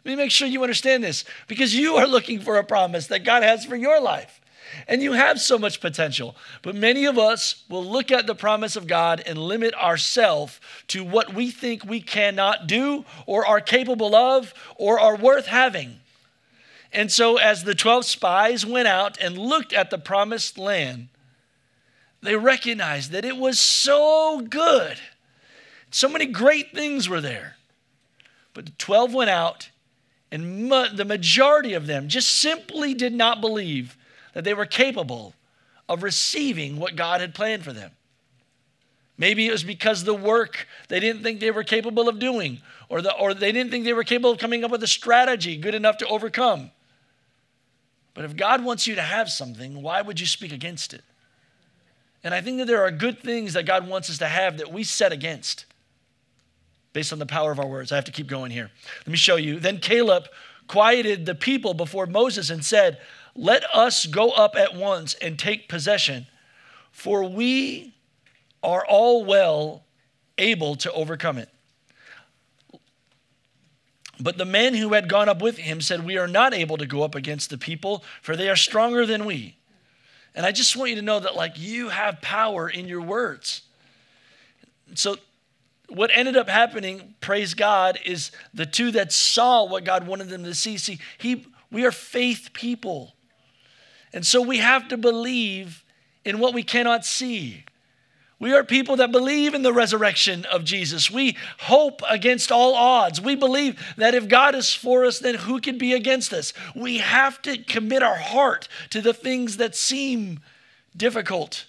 Let 0.05 0.13
me 0.13 0.17
make 0.17 0.31
sure 0.31 0.47
you 0.47 0.63
understand 0.63 1.03
this 1.03 1.25
because 1.49 1.75
you 1.75 1.97
are 1.97 2.07
looking 2.07 2.41
for 2.41 2.57
a 2.57 2.65
promise 2.65 3.07
that 3.07 3.25
God 3.25 3.43
has 3.43 3.65
for 3.65 3.77
your 3.77 4.01
life. 4.01 4.41
And 4.89 5.03
you 5.03 5.13
have 5.13 5.41
so 5.41 5.57
much 5.57 5.81
potential. 5.81 6.37
But 6.63 6.75
many 6.75 7.05
of 7.05 7.19
us 7.19 7.65
will 7.69 7.85
look 7.85 8.11
at 8.11 8.27
the 8.27 8.35
promise 8.35 8.77
of 8.77 8.87
God 8.87 9.23
and 9.25 9.39
limit 9.39 9.73
ourselves 9.75 10.61
to 10.89 11.05
what 11.05 11.33
we 11.33 11.51
think 11.51 11.85
we 11.85 12.01
cannot 12.01 12.67
do 12.67 13.05
or 13.27 13.47
are 13.47 13.61
capable 13.61 14.15
of 14.15 14.53
or 14.77 14.99
are 14.99 15.17
worth 15.17 15.47
having. 15.47 16.01
And 16.93 17.11
so, 17.11 17.39
as 17.39 17.65
the 17.65 17.75
12 17.75 18.05
spies 18.05 18.65
went 18.65 18.89
out 18.89 19.19
and 19.21 19.37
looked 19.37 19.73
at 19.73 19.91
the 19.91 19.99
promised 19.99 20.59
land, 20.59 21.09
they 22.25 22.37
recognized 22.37 23.13
that 23.13 23.25
it 23.25 23.37
was 23.37 23.59
so 23.59 24.41
good. 24.49 24.99
So 25.91 26.09
many 26.09 26.27
great 26.27 26.73
things 26.73 27.09
were 27.09 27.21
there. 27.21 27.57
But 28.53 28.67
the 28.67 28.73
12 28.73 29.15
went 29.15 29.31
out, 29.31 29.71
and 30.31 30.71
the 30.71 31.05
majority 31.05 31.75
of 31.75 31.87
them 31.87 32.09
just 32.09 32.41
simply 32.41 32.95
did 32.95 33.13
not 33.13 33.41
believe 33.41 33.97
that 34.33 34.45
they 34.45 34.55
were 34.55 34.67
capable 34.67 35.35
of 35.89 36.03
receiving 36.03 36.79
what 36.79 36.97
God 36.97 37.21
had 37.21 37.35
planned 37.35 37.65
for 37.65 37.73
them. 37.73 37.93
Maybe 39.17 39.47
it 39.47 39.53
was 39.53 39.63
because 39.63 40.03
the 40.03 40.15
work 40.15 40.67
they 40.89 40.99
didn't 40.99 41.23
think 41.23 41.39
they 41.39 41.51
were 41.51 41.63
capable 41.63 42.09
of 42.09 42.19
doing, 42.19 42.61
or, 42.89 43.01
the, 43.01 43.15
or 43.17 43.35
they 43.35 43.53
didn't 43.53 43.71
think 43.71 43.85
they 43.85 43.93
were 43.93 44.03
capable 44.03 44.33
of 44.33 44.39
coming 44.39 44.65
up 44.65 44.71
with 44.71 44.83
a 44.83 44.89
strategy 44.89 45.57
good 45.57 45.75
enough 45.75 45.99
to 45.99 46.07
overcome. 46.09 46.71
But 48.15 48.25
if 48.25 48.37
God 48.37 48.65
wants 48.65 48.87
you 48.87 48.95
to 48.95 49.03
have 49.03 49.29
something, 49.29 49.83
why 49.83 50.03
would 50.03 50.19
you 50.19 50.27
speak 50.27 50.53
against 50.53 50.95
it? 50.95 51.03
And 52.25 52.35
I 52.35 52.41
think 52.41 52.59
that 52.59 52.67
there 52.67 52.83
are 52.83 52.91
good 52.91 53.21
things 53.21 53.53
that 53.53 53.67
God 53.67 53.87
wants 53.87 54.11
us 54.11 54.19
to 54.19 54.27
have 54.27 54.57
that 54.59 54.73
we 54.73 54.83
set 54.83 55.13
against 55.13 55.67
based 56.93 57.13
on 57.13 57.19
the 57.19 57.27
power 57.27 57.53
of 57.53 57.61
our 57.61 57.67
words. 57.67 57.93
I 57.93 57.97
have 57.97 58.05
to 58.07 58.13
keep 58.13 58.27
going 58.27 58.51
here. 58.51 58.71
Let 59.01 59.09
me 59.09 59.17
show 59.17 59.37
you. 59.37 59.61
Then 59.61 59.79
Caleb 59.79 60.25
quieted 60.67 61.27
the 61.27 61.35
people 61.35 61.75
before 61.75 62.07
Moses 62.07 62.51
and 62.51 62.65
said, 62.65 62.99
let 63.35 63.65
us 63.75 64.07
go 64.07 64.31
up 64.31 64.57
at 64.57 64.75
once 64.75 65.15
and 65.15 65.39
take 65.39 65.69
possession, 65.69 66.27
for 66.93 67.25
we 67.25 67.95
are 68.63 68.85
all 68.87 69.25
well 69.25 69.85
able 70.39 70.77
to 70.77 70.93
overcome 70.93 71.39
it. 71.39 71.49
But 74.21 74.39
the 74.39 74.45
men 74.45 74.75
who 74.75 74.93
had 74.93 75.09
gone 75.09 75.29
up 75.29 75.43
with 75.43 75.59
him 75.59 75.81
said, 75.81 76.07
We 76.07 76.17
are 76.17 76.29
not 76.29 76.55
able 76.55 76.77
to 76.77 76.87
go 76.87 77.03
up 77.03 77.17
against 77.17 77.51
the 77.51 77.59
people, 77.59 78.05
for 78.23 78.37
they 78.37 78.49
are 78.49 78.57
stronger 78.57 79.05
than 79.05 79.25
we. 79.25 79.57
And 80.35 80.45
I 80.45 80.53
just 80.53 80.77
want 80.77 80.91
you 80.91 80.97
to 80.97 81.03
know 81.03 81.21
that, 81.21 81.37
like, 81.37 81.59
you 81.59 81.91
have 81.91 82.21
power 82.21 82.69
in 82.69 82.89
your 82.89 83.01
words. 83.01 83.63
So, 84.95 85.17
what 85.89 86.11
ended 86.13 86.37
up 86.37 86.49
happening, 86.49 87.15
praise 87.21 87.55
God, 87.55 87.99
is 88.05 88.31
the 88.53 88.67
two 88.67 88.91
that 88.93 89.13
saw 89.13 89.65
what 89.65 89.85
God 89.85 90.07
wanted 90.07 90.29
them 90.29 90.45
to 90.45 90.55
see. 90.55 90.77
See, 90.77 90.99
he, 91.19 91.47
we 91.71 91.85
are 91.85 91.93
faith 91.93 92.51
people. 92.53 93.15
And 94.13 94.25
so 94.25 94.41
we 94.41 94.59
have 94.59 94.89
to 94.89 94.97
believe 94.97 95.85
in 96.25 96.39
what 96.39 96.55
we 96.55 96.63
cannot 96.63 97.05
see. 97.05 97.65
We 98.41 98.53
are 98.53 98.65
people 98.65 98.97
that 98.97 99.13
believe 99.13 99.55
in 99.55 99.63
the 99.63 99.73
resurrection 99.73 100.45
of 100.47 100.65
Jesus. 100.65 101.11
We 101.11 101.37
hope 101.61 102.03
against 102.09 102.51
all 102.51 102.75
odds. 102.75 103.21
We 103.21 103.37
believe 103.37 103.81
that 103.97 104.15
if 104.15 104.29
God 104.29 104.55
is 104.55 104.75
for 104.75 105.05
us, 105.05 105.19
then 105.19 105.37
who 105.37 105.61
can 105.61 105.79
be 105.79 105.93
against 105.93 106.33
us? 106.33 106.53
We 106.75 106.99
have 106.99 107.41
to 107.43 107.57
commit 107.57 108.03
our 108.03 108.17
heart 108.17 108.69
to 108.91 109.01
the 109.01 109.15
things 109.15 109.57
that 109.59 109.77
seem 109.77 110.41
difficult 110.97 111.67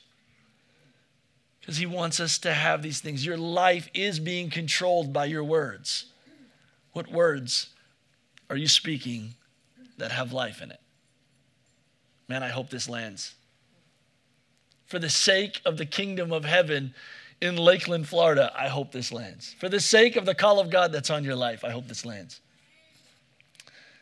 because 1.62 1.77
He 1.77 1.86
wants 1.86 2.19
us 2.19 2.39
to 2.39 2.53
have 2.53 2.81
these 2.81 3.00
things. 3.00 3.25
Your 3.25 3.38
life 3.38 3.89
is 3.93 4.19
being 4.19 4.50
controlled 4.50 5.13
by 5.13 5.25
your 5.25 5.43
words. 5.43 6.05
What 6.93 7.12
words 7.12 7.69
are 8.50 8.55
you 8.55 8.67
speaking 8.67 9.34
that 9.98 10.12
have 10.12 10.34
life 10.34 10.62
in 10.62 10.72
it? 10.72 10.79
Man, 12.27 12.43
I 12.43 12.50
hope 12.50 12.69
this 12.69 12.89
lands 12.89 13.36
for 14.85 14.99
the 14.99 15.09
sake 15.09 15.61
of 15.65 15.77
the 15.77 15.85
kingdom 15.85 16.31
of 16.31 16.45
heaven 16.45 16.93
in 17.41 17.57
Lakeland, 17.57 18.07
Florida, 18.07 18.51
I 18.57 18.67
hope 18.67 18.91
this 18.91 19.11
lands. 19.11 19.55
For 19.59 19.69
the 19.69 19.79
sake 19.79 20.15
of 20.15 20.25
the 20.25 20.35
call 20.35 20.59
of 20.59 20.69
God 20.69 20.91
that's 20.91 21.09
on 21.09 21.23
your 21.23 21.35
life, 21.35 21.63
I 21.63 21.69
hope 21.71 21.87
this 21.87 22.05
lands. 22.05 22.39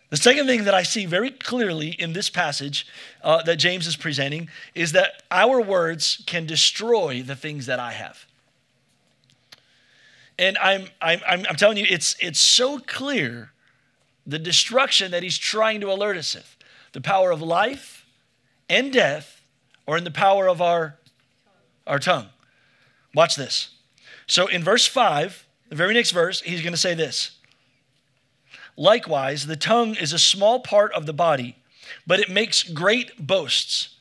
The 0.10 0.18
second 0.18 0.46
thing 0.46 0.66
that 0.66 0.76
I 0.76 0.84
see 0.84 1.08
very 1.08 1.32
clearly 1.32 1.90
in 1.90 2.14
this 2.14 2.30
passage 2.30 2.86
uh, 3.24 3.42
that 3.44 3.56
James 3.56 3.88
is 3.88 3.96
presenting 3.96 4.48
is 4.76 4.92
that 4.92 5.24
our 5.32 5.60
words 5.60 6.22
can 6.28 6.46
destroy 6.46 7.24
the 7.24 7.36
things 7.36 7.66
that 7.66 7.80
I 7.80 7.94
have. 7.94 8.26
And 10.38 10.58
I'm, 10.60 10.88
I'm, 11.02 11.20
I'm 11.28 11.56
telling 11.56 11.78
you, 11.78 11.86
it's, 11.90 12.16
it's 12.20 12.40
so 12.40 12.78
clear 12.78 13.52
the 14.26 14.40
destruction 14.40 15.12
that 15.12 15.24
he's 15.24 15.38
trying 15.38 15.82
to 15.82 15.92
alert 15.92 16.18
us 16.18 16.36
of 16.36 16.58
the 16.92 17.02
power 17.02 17.32
of 17.32 17.42
life 17.42 18.06
and 18.70 18.94
death 18.94 19.43
or 19.86 19.98
in 19.98 20.04
the 20.04 20.12
power 20.12 20.48
of 20.48 20.62
our, 20.62 20.98
our 21.86 22.00
tongue. 22.00 22.28
Watch 23.14 23.36
this. 23.36 23.70
So 24.28 24.48
in 24.48 24.64
verse 24.64 24.86
5, 24.86 25.46
the 25.70 25.76
very 25.76 25.94
next 25.94 26.12
verse, 26.12 26.42
he's 26.42 26.62
going 26.62 26.74
to 26.74 26.78
say 26.78 26.94
this. 26.94 27.32
Likewise, 28.76 29.46
the 29.46 29.56
tongue 29.56 29.96
is 29.96 30.14
a 30.14 30.20
small 30.20 30.60
part 30.60 30.92
of 30.94 31.06
the 31.06 31.14
body, 31.14 31.58
but 32.08 32.20
it 32.20 32.30
makes 32.30 32.64
great 32.64 33.28
boasts. 33.28 33.96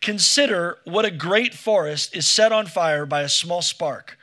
Consider 0.00 0.78
what 0.84 1.04
a 1.04 1.10
great 1.10 1.54
forest 1.54 2.14
is 2.14 2.26
set 2.26 2.52
on 2.52 2.66
fire 2.66 3.06
by 3.06 3.22
a 3.22 3.28
small 3.28 3.62
spark. 3.62 4.18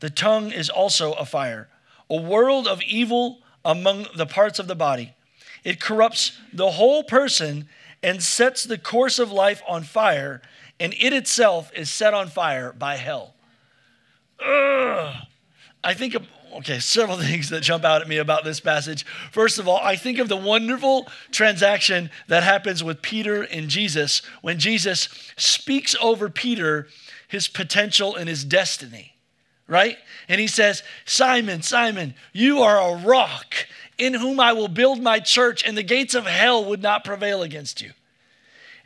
The 0.00 0.10
tongue 0.10 0.50
is 0.52 0.70
also 0.70 1.12
a 1.14 1.26
fire, 1.26 1.68
a 2.08 2.20
world 2.20 2.66
of 2.66 2.82
evil 2.82 3.40
among 3.64 4.06
the 4.16 4.26
parts 4.26 4.58
of 4.58 4.66
the 4.66 4.74
body. 4.74 5.14
It 5.62 5.80
corrupts 5.80 6.38
the 6.52 6.72
whole 6.72 7.02
person 7.02 7.68
and 8.02 8.22
sets 8.22 8.64
the 8.64 8.78
course 8.78 9.18
of 9.18 9.30
life 9.30 9.62
on 9.68 9.82
fire, 9.82 10.40
and 10.78 10.94
it 10.98 11.12
itself 11.12 11.70
is 11.74 11.90
set 11.90 12.14
on 12.14 12.28
fire 12.28 12.72
by 12.72 12.96
hell. 12.96 13.34
Ugh. 14.44 15.14
I 15.82 15.94
think 15.94 16.14
of, 16.14 16.26
okay, 16.58 16.78
several 16.78 17.16
things 17.18 17.50
that 17.50 17.62
jump 17.62 17.84
out 17.84 18.02
at 18.02 18.08
me 18.08 18.18
about 18.18 18.44
this 18.44 18.60
passage. 18.60 19.04
First 19.32 19.58
of 19.58 19.68
all, 19.68 19.78
I 19.82 19.96
think 19.96 20.18
of 20.18 20.28
the 20.28 20.36
wonderful 20.36 21.06
transaction 21.30 22.10
that 22.28 22.42
happens 22.42 22.82
with 22.82 23.02
Peter 23.02 23.42
and 23.42 23.68
Jesus 23.68 24.22
when 24.42 24.58
Jesus 24.58 25.08
speaks 25.36 25.94
over 26.00 26.28
Peter 26.28 26.88
his 27.28 27.46
potential 27.46 28.16
and 28.16 28.28
his 28.28 28.44
destiny, 28.44 29.14
right? 29.68 29.96
And 30.28 30.40
he 30.40 30.48
says, 30.48 30.82
Simon, 31.04 31.62
Simon, 31.62 32.14
you 32.32 32.60
are 32.62 32.80
a 32.80 33.04
rock 33.04 33.54
in 34.00 34.14
whom 34.14 34.40
I 34.40 34.54
will 34.54 34.68
build 34.68 35.02
my 35.02 35.20
church, 35.20 35.62
and 35.62 35.76
the 35.76 35.82
gates 35.82 36.14
of 36.14 36.24
hell 36.24 36.64
would 36.64 36.80
not 36.80 37.04
prevail 37.04 37.42
against 37.42 37.82
you. 37.82 37.92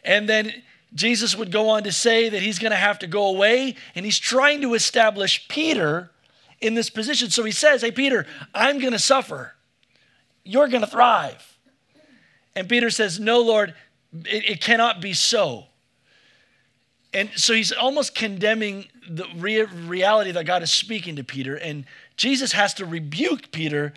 And 0.04 0.28
then 0.28 0.52
Jesus 0.92 1.36
would 1.36 1.52
go 1.52 1.68
on 1.68 1.84
to 1.84 1.92
say 1.92 2.28
that 2.28 2.42
he's 2.42 2.58
going 2.58 2.72
to 2.72 2.76
have 2.76 2.98
to 2.98 3.06
go 3.06 3.28
away, 3.28 3.76
and 3.94 4.04
he's 4.04 4.18
trying 4.18 4.60
to 4.62 4.74
establish 4.74 5.46
Peter 5.46 6.10
in 6.60 6.74
this 6.74 6.90
position. 6.90 7.30
So 7.30 7.44
he 7.44 7.52
says, 7.52 7.82
Hey, 7.82 7.92
Peter, 7.92 8.26
I'm 8.52 8.80
going 8.80 8.92
to 8.92 8.98
suffer. 8.98 9.54
You're 10.42 10.68
going 10.68 10.82
to 10.82 10.90
thrive. 10.90 11.58
And 12.56 12.68
Peter 12.68 12.90
says, 12.90 13.20
No, 13.20 13.40
Lord, 13.40 13.72
it, 14.12 14.50
it, 14.50 14.60
cannot 14.60 15.00
be 15.00 15.12
so. 15.12 15.66
And 17.12 17.30
so 17.36 17.54
he's 17.54 17.70
almost 17.70 18.16
condemning 18.16 18.86
the 19.08 19.26
re- 19.36 19.62
reality 19.62 20.32
that 20.32 20.44
God 20.44 20.64
is 20.64 20.72
speaking 20.72 21.14
to 21.16 21.24
Peter. 21.24 21.54
And 21.54 21.84
Jesus 22.16 22.50
has 22.50 22.74
to 22.74 22.84
rebuke 22.84 23.52
Peter 23.52 23.92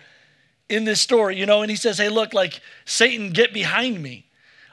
in 0.68 0.84
this 0.84 1.00
story, 1.00 1.36
you 1.36 1.46
know, 1.46 1.62
and 1.62 1.70
he 1.70 1.76
says, 1.76 1.98
Hey, 1.98 2.08
look, 2.08 2.34
like 2.34 2.60
Satan, 2.84 3.30
get 3.30 3.52
behind 3.52 4.02
me. 4.02 4.26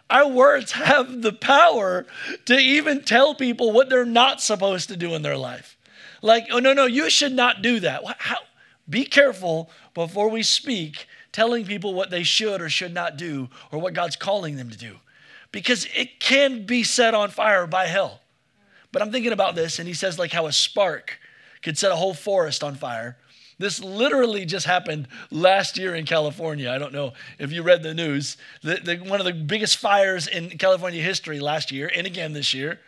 Our 0.10 0.28
words 0.28 0.74
have 0.74 1.22
the 1.22 1.34
power 1.34 2.06
to 2.46 2.58
even 2.58 3.02
tell 3.04 3.34
people 3.34 3.72
what 3.72 3.90
they're 3.90 4.06
not 4.06 4.42
supposed 4.42 4.90
to 4.90 4.98
do 4.98 5.16
in 5.16 5.24
their 5.24 5.38
life. 5.38 5.78
Like, 6.22 6.48
oh, 6.52 6.60
no, 6.60 6.74
no, 6.74 6.86
you 6.86 7.10
should 7.10 7.34
not 7.34 7.62
do 7.62 7.80
that. 7.80 8.04
How? 8.20 8.38
Be 8.88 9.06
careful 9.06 9.70
before 9.94 10.30
we 10.30 10.44
speak, 10.44 11.08
telling 11.32 11.66
people 11.66 11.94
what 11.94 12.12
they 12.12 12.24
should 12.24 12.62
or 12.62 12.70
should 12.70 12.94
not 12.94 13.18
do 13.18 13.50
or 13.72 13.80
what 13.80 13.94
God's 13.94 14.16
calling 14.16 14.58
them 14.58 14.70
to 14.70 14.78
do, 14.78 14.98
because 15.52 15.88
it 15.96 16.20
can 16.20 16.66
be 16.66 16.84
set 16.84 17.16
on 17.16 17.30
fire 17.30 17.66
by 17.66 17.88
hell. 17.88 18.22
But 18.92 19.02
I'm 19.02 19.12
thinking 19.12 19.32
about 19.32 19.56
this, 19.56 19.80
and 19.80 19.88
he 19.88 19.94
says, 19.94 20.20
like, 20.20 20.32
how 20.32 20.46
a 20.46 20.52
spark 20.52 21.20
could 21.64 21.78
set 21.78 21.92
a 21.92 21.96
whole 21.96 22.14
forest 22.14 22.64
on 22.64 22.76
fire. 22.76 23.18
This 23.58 23.82
literally 23.82 24.46
just 24.46 24.66
happened 24.66 25.08
last 25.32 25.78
year 25.78 25.96
in 25.96 26.06
California. 26.06 26.70
I 26.70 26.78
don't 26.78 26.94
know 26.94 27.14
if 27.40 27.52
you 27.52 27.64
read 27.64 27.84
the 27.84 27.94
news. 27.94 28.36
The, 28.62 28.76
the, 28.76 28.98
one 28.98 29.20
of 29.22 29.26
the 29.26 29.34
biggest 29.34 29.78
fires 29.78 30.28
in 30.28 30.50
California 30.58 31.02
history 31.02 31.40
last 31.40 31.72
year, 31.72 31.90
and 31.96 32.06
again 32.06 32.34
this 32.34 32.54
year. 32.54 32.80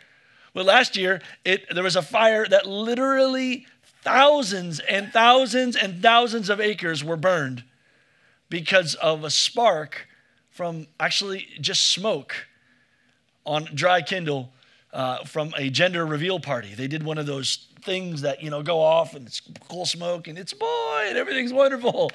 Well, 0.54 0.64
last 0.64 0.96
year, 0.96 1.22
it, 1.44 1.72
there 1.74 1.84
was 1.84 1.96
a 1.96 2.02
fire 2.02 2.46
that 2.46 2.66
literally 2.66 3.66
thousands 4.02 4.80
and 4.80 5.12
thousands 5.12 5.76
and 5.76 6.02
thousands 6.02 6.50
of 6.50 6.60
acres 6.60 7.02
were 7.02 7.16
burned 7.16 7.64
because 8.50 8.94
of 8.96 9.24
a 9.24 9.30
spark 9.30 10.06
from 10.50 10.86
actually 10.98 11.46
just 11.60 11.90
smoke 11.90 12.46
on 13.46 13.68
dry 13.74 14.02
kindle 14.02 14.50
uh, 14.92 15.24
from 15.24 15.52
a 15.56 15.70
gender 15.70 16.06
reveal 16.06 16.40
party. 16.40 16.74
They 16.74 16.88
did 16.88 17.02
one 17.02 17.18
of 17.18 17.26
those 17.26 17.68
things 17.82 18.22
that, 18.22 18.42
you 18.42 18.50
know, 18.50 18.62
go 18.62 18.80
off 18.80 19.14
and 19.14 19.26
it's 19.26 19.40
cool 19.68 19.86
smoke 19.86 20.28
and 20.28 20.38
it's 20.38 20.52
boy 20.52 21.04
and 21.06 21.16
everything's 21.16 21.52
wonderful. 21.52 22.10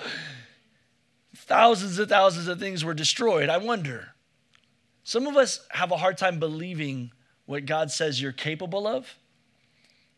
Thousands 1.36 2.00
and 2.00 2.10
thousands 2.10 2.48
of 2.48 2.60
things 2.60 2.84
were 2.84 2.94
destroyed. 2.94 3.50
I 3.50 3.58
wonder, 3.58 4.10
some 5.04 5.28
of 5.28 5.36
us 5.36 5.66
have 5.70 5.92
a 5.92 5.98
hard 5.98 6.18
time 6.18 6.40
believing 6.40 7.12
what 7.46 7.66
God 7.66 7.92
says 7.92 8.22
you're 8.22 8.32
capable 8.32 8.88
of. 8.88 9.18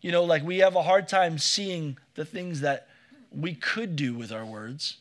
You 0.02 0.12
know, 0.12 0.24
like 0.24 0.44
we 0.44 0.60
have 0.60 0.76
a 0.76 0.84
hard 0.84 1.08
time 1.08 1.38
seeing 1.38 1.98
the 2.14 2.26
things 2.26 2.62
that 2.62 2.88
we 3.32 3.56
could 3.56 3.96
do 3.96 4.14
with 4.14 4.32
our 4.32 4.46
words. 4.46 4.98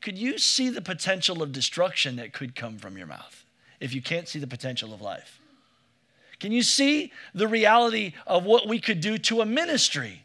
Could 0.00 0.18
you 0.18 0.38
see 0.38 0.68
the 0.68 0.82
potential 0.82 1.42
of 1.42 1.52
destruction 1.52 2.16
that 2.16 2.32
could 2.32 2.54
come 2.54 2.78
from 2.78 2.96
your 2.96 3.06
mouth 3.06 3.44
if 3.80 3.94
you 3.94 4.02
can't 4.02 4.28
see 4.28 4.38
the 4.38 4.46
potential 4.46 4.92
of 4.92 5.00
life? 5.00 5.37
Can 6.40 6.52
you 6.52 6.62
see 6.62 7.12
the 7.34 7.48
reality 7.48 8.12
of 8.26 8.44
what 8.44 8.68
we 8.68 8.78
could 8.78 9.00
do 9.00 9.18
to 9.18 9.40
a 9.40 9.46
ministry 9.46 10.24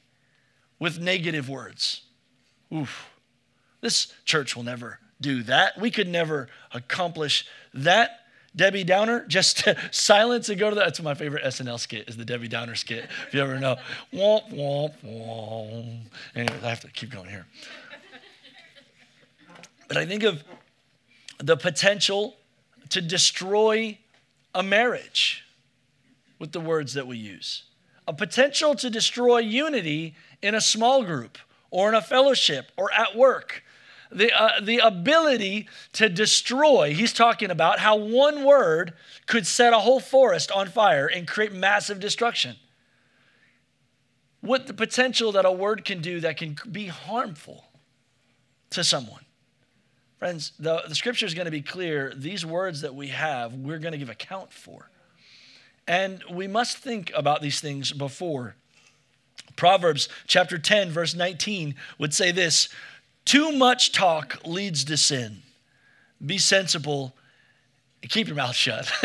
with 0.79 0.99
negative 0.99 1.49
words? 1.49 2.01
Oof. 2.73 3.09
This 3.81 4.13
church 4.25 4.55
will 4.55 4.63
never 4.63 4.99
do 5.19 5.43
that. 5.43 5.79
We 5.79 5.91
could 5.91 6.07
never 6.07 6.47
accomplish 6.71 7.45
that. 7.73 8.19
Debbie 8.55 8.83
Downer, 8.83 9.25
just 9.27 9.67
silence 9.91 10.49
and 10.49 10.59
go 10.59 10.69
to 10.69 10.75
that. 10.75 10.85
That's 10.85 11.01
my 11.01 11.15
favorite 11.15 11.43
SNL 11.43 11.79
skit 11.79 12.07
is 12.07 12.17
the 12.17 12.25
Debbie 12.25 12.47
Downer 12.47 12.75
skit, 12.75 13.09
if 13.27 13.33
you 13.33 13.41
ever 13.41 13.59
know. 13.59 13.77
Womp, 14.13 14.53
womp, 14.53 14.93
womp. 15.03 16.01
Anyways, 16.35 16.63
I 16.63 16.69
have 16.69 16.81
to 16.81 16.87
keep 16.91 17.09
going 17.09 17.29
here. 17.29 17.47
But 19.87 19.97
I 19.97 20.05
think 20.05 20.23
of 20.23 20.43
the 21.39 21.57
potential 21.57 22.35
to 22.89 23.01
destroy 23.01 23.97
a 24.53 24.61
marriage 24.61 25.43
with 26.43 26.51
the 26.51 26.59
words 26.59 26.93
that 26.93 27.07
we 27.07 27.15
use. 27.15 27.63
A 28.05 28.11
potential 28.11 28.75
to 28.75 28.89
destroy 28.89 29.37
unity 29.37 30.13
in 30.41 30.53
a 30.53 30.59
small 30.59 31.05
group 31.05 31.37
or 31.71 31.87
in 31.87 31.95
a 31.95 32.01
fellowship 32.01 32.69
or 32.75 32.91
at 32.91 33.15
work. 33.15 33.63
the, 34.13 34.31
uh, 34.31 34.59
the 34.61 34.79
ability 34.79 35.67
to 35.93 36.09
destroy. 36.09 36.93
He's 36.93 37.13
talking 37.13 37.51
about 37.51 37.79
how 37.79 37.95
one 37.95 38.43
word 38.43 38.93
could 39.25 39.45
set 39.45 39.73
a 39.73 39.79
whole 39.79 39.99
forest 39.99 40.51
on 40.51 40.67
fire 40.67 41.07
and 41.07 41.27
create 41.27 41.53
massive 41.53 41.99
destruction. 41.99 42.55
What 44.41 44.67
the 44.67 44.73
potential 44.73 45.31
that 45.33 45.45
a 45.45 45.51
word 45.51 45.85
can 45.85 46.01
do 46.01 46.19
that 46.21 46.37
can 46.37 46.57
be 46.69 46.87
harmful 46.87 47.65
to 48.71 48.83
someone. 48.83 49.21
Friends, 50.19 50.53
the, 50.59 50.83
the 50.87 50.95
scripture 50.95 51.25
is 51.25 51.33
going 51.33 51.45
to 51.45 51.51
be 51.51 51.61
clear. 51.61 52.13
These 52.15 52.45
words 52.45 52.81
that 52.81 52.95
we 52.95 53.07
have, 53.09 53.53
we're 53.53 53.79
going 53.79 53.91
to 53.91 53.97
give 53.97 54.09
account 54.09 54.51
for. 54.51 54.89
And 55.87 56.23
we 56.31 56.47
must 56.47 56.77
think 56.77 57.11
about 57.15 57.41
these 57.41 57.59
things 57.59 57.91
before. 57.91 58.55
Proverbs 59.55 60.09
chapter 60.27 60.57
10, 60.57 60.91
verse 60.91 61.13
19 61.13 61.75
would 61.99 62.13
say 62.13 62.31
this 62.31 62.69
Too 63.25 63.51
much 63.51 63.91
talk 63.91 64.39
leads 64.45 64.83
to 64.85 64.97
sin. 64.97 65.41
Be 66.25 66.37
sensible 66.37 67.13
keep 68.09 68.27
your 68.27 68.35
mouth 68.35 68.55
shut. 68.55 68.91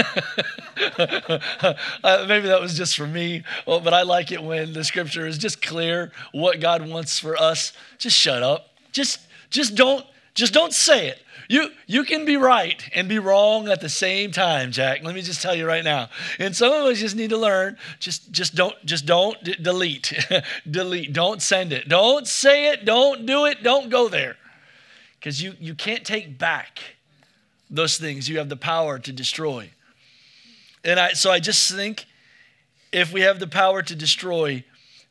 uh, 0.99 2.25
maybe 2.29 2.49
that 2.49 2.61
was 2.61 2.77
just 2.77 2.97
for 2.97 3.07
me, 3.07 3.45
but 3.67 3.95
I 3.95 4.03
like 4.03 4.33
it 4.33 4.43
when 4.43 4.73
the 4.73 4.85
scripture 4.85 5.27
is 5.27 5.39
just 5.39 5.63
clear 5.63 6.13
what 6.33 6.61
God 6.61 6.89
wants 6.89 7.19
for 7.19 7.37
us. 7.37 7.73
Just 7.99 8.17
shut 8.17 8.43
up. 8.43 8.71
Just 8.93 9.21
just 9.51 9.75
don't 9.75 10.05
just 10.39 10.55
don't 10.55 10.73
say 10.73 11.09
it. 11.09 11.19
You, 11.49 11.71
you 11.87 12.05
can 12.05 12.25
be 12.25 12.37
right 12.37 12.81
and 12.95 13.09
be 13.09 13.19
wrong 13.19 13.69
at 13.69 13.81
the 13.81 13.89
same 13.89 14.31
time, 14.31 14.71
Jack. 14.71 15.03
Let 15.03 15.15
me 15.15 15.23
just 15.23 15.43
tell 15.43 15.55
you 15.55 15.67
right 15.67 15.83
now. 15.83 16.11
And 16.39 16.55
some 16.55 16.73
of 16.73 16.85
us 16.85 16.99
just 16.99 17.17
need 17.17 17.31
to 17.31 17.37
learn. 17.37 17.77
Just, 17.99 18.31
just 18.31 18.55
don't, 18.55 18.75
just 18.85 19.05
don't 19.05 19.43
d- 19.43 19.57
delete, 19.61 20.13
delete. 20.71 21.13
Don't 21.13 21.43
send 21.43 21.73
it. 21.73 21.89
Don't 21.89 22.27
say 22.27 22.71
it. 22.71 22.85
Don't 22.85 23.27
do 23.27 23.47
it. 23.47 23.63
Don't 23.63 23.91
go 23.91 24.09
there, 24.09 24.37
because 25.19 25.43
you 25.43 25.55
you 25.59 25.75
can't 25.75 26.05
take 26.05 26.39
back 26.39 26.81
those 27.71 27.99
things. 27.99 28.29
You 28.29 28.39
have 28.39 28.49
the 28.49 28.57
power 28.57 28.99
to 28.99 29.13
destroy. 29.13 29.71
And 30.85 31.01
I, 31.01 31.15
so 31.15 31.33
I 31.33 31.41
just 31.41 31.71
think 31.73 32.07
if 32.93 33.13
we 33.13 33.23
have 33.23 33.41
the 33.41 33.49
power 33.49 33.83
to 33.83 33.95
destroy, 33.97 34.65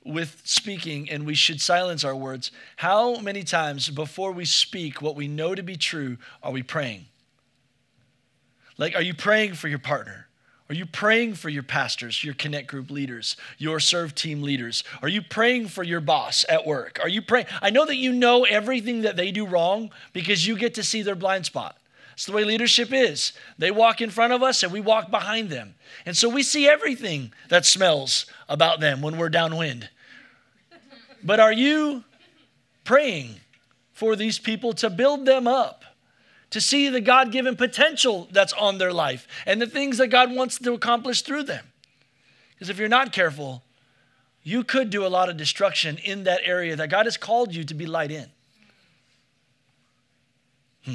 with 0.07 0.41
speaking 0.45 1.09
and 1.09 1.25
we 1.25 1.35
should 1.35 1.61
silence 1.61 2.03
our 2.03 2.15
words, 2.15 2.51
how 2.77 3.17
many 3.17 3.43
times 3.43 3.89
before 3.89 4.31
we 4.31 4.45
speak 4.45 5.01
what 5.01 5.15
we 5.15 5.27
know 5.27 5.53
to 5.53 5.63
be 5.63 5.75
true 5.75 6.17
are 6.41 6.51
we 6.51 6.63
praying? 6.63 7.05
Like, 8.77 8.95
are 8.95 9.01
you 9.01 9.13
praying 9.13 9.55
for 9.55 9.67
your 9.67 9.79
partner? 9.79 10.27
Are 10.69 10.75
you 10.75 10.85
praying 10.85 11.35
for 11.35 11.49
your 11.49 11.63
pastors, 11.63 12.23
your 12.23 12.33
connect 12.33 12.67
group 12.67 12.91
leaders, 12.91 13.37
your 13.57 13.79
serve 13.79 14.13
team 14.13 14.41
leaders? 14.41 14.83
Are 15.01 15.07
you 15.07 15.21
praying 15.21 15.69
for 15.69 15.81
your 15.81 16.01
boss 16.01 16.45
at 16.49 16.65
work? 16.65 16.99
Are 17.01 17.07
you 17.07 17.21
praying? 17.21 17.45
I 17.61 17.69
know 17.69 17.85
that 17.85 17.95
you 17.95 18.11
know 18.11 18.43
everything 18.43 19.01
that 19.03 19.15
they 19.15 19.31
do 19.31 19.45
wrong 19.45 19.91
because 20.11 20.45
you 20.45 20.57
get 20.57 20.73
to 20.75 20.83
see 20.83 21.01
their 21.01 21.15
blind 21.15 21.45
spot. 21.45 21.77
It's 22.13 22.25
the 22.25 22.33
way 22.33 22.43
leadership 22.43 22.91
is. 22.91 23.31
They 23.57 23.71
walk 23.71 24.01
in 24.01 24.09
front 24.09 24.33
of 24.33 24.43
us 24.43 24.63
and 24.63 24.73
we 24.73 24.81
walk 24.81 25.09
behind 25.09 25.49
them. 25.49 25.75
And 26.05 26.17
so 26.17 26.27
we 26.27 26.43
see 26.43 26.67
everything 26.67 27.31
that 27.49 27.65
smells 27.65 28.25
about 28.49 28.79
them 28.79 29.01
when 29.01 29.17
we're 29.17 29.29
downwind. 29.29 29.89
But 31.23 31.39
are 31.39 31.51
you 31.51 32.03
praying 32.83 33.35
for 33.93 34.15
these 34.15 34.39
people 34.39 34.73
to 34.73 34.89
build 34.89 35.25
them 35.25 35.47
up? 35.47 35.83
To 36.51 36.61
see 36.61 36.87
the 36.87 37.01
God 37.01 37.33
given 37.33 37.57
potential 37.57 38.29
that's 38.31 38.53
on 38.53 38.77
their 38.77 38.93
life 38.93 39.27
and 39.45 39.61
the 39.61 39.67
things 39.67 39.97
that 39.97 40.07
God 40.07 40.33
wants 40.33 40.57
to 40.59 40.73
accomplish 40.73 41.21
through 41.21 41.43
them. 41.43 41.65
Because 42.53 42.69
if 42.69 42.77
you're 42.77 42.87
not 42.87 43.11
careful, 43.11 43.63
you 44.43 44.63
could 44.63 44.89
do 44.89 45.05
a 45.05 45.09
lot 45.09 45.27
of 45.27 45.35
destruction 45.35 45.97
in 45.97 46.23
that 46.23 46.39
area 46.45 46.75
that 46.77 46.89
God 46.89 47.05
has 47.05 47.17
called 47.17 47.53
you 47.53 47.65
to 47.65 47.73
be 47.73 47.85
light 47.85 48.11
in. 48.11 48.27
Hmm. 50.85 50.93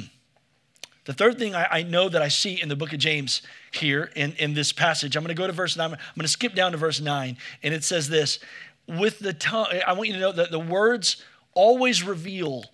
The 1.05 1.13
third 1.13 1.37
thing 1.37 1.53
I, 1.53 1.67
I, 1.69 1.83
know 1.83 2.09
that 2.09 2.21
I 2.21 2.29
see 2.29 2.59
in 2.59 2.67
the 2.67 2.75
book 2.75 2.93
of 2.93 2.99
James 2.99 3.43
here 3.71 4.11
in, 4.15 4.33
in 4.39 4.55
this 4.55 4.73
passage, 4.73 5.15
I'm 5.15 5.21
going 5.21 5.35
to 5.35 5.39
go 5.39 5.45
to 5.45 5.53
verse 5.53 5.77
9. 5.77 5.85
I'm 5.85 5.97
going 6.15 6.23
to 6.23 6.27
skip 6.27 6.55
down 6.55 6.71
to 6.71 6.79
verse 6.79 6.99
9, 6.99 7.37
and 7.61 7.73
it 7.75 7.83
says 7.83 8.09
this 8.09 8.39
with 8.87 9.19
the 9.19 9.33
tongue, 9.33 9.67
I 9.85 9.93
want 9.93 10.07
you 10.07 10.15
to 10.15 10.19
know 10.19 10.31
that 10.31 10.51
the 10.51 10.59
words 10.59 11.23
always 11.53 12.03
reveal 12.03 12.65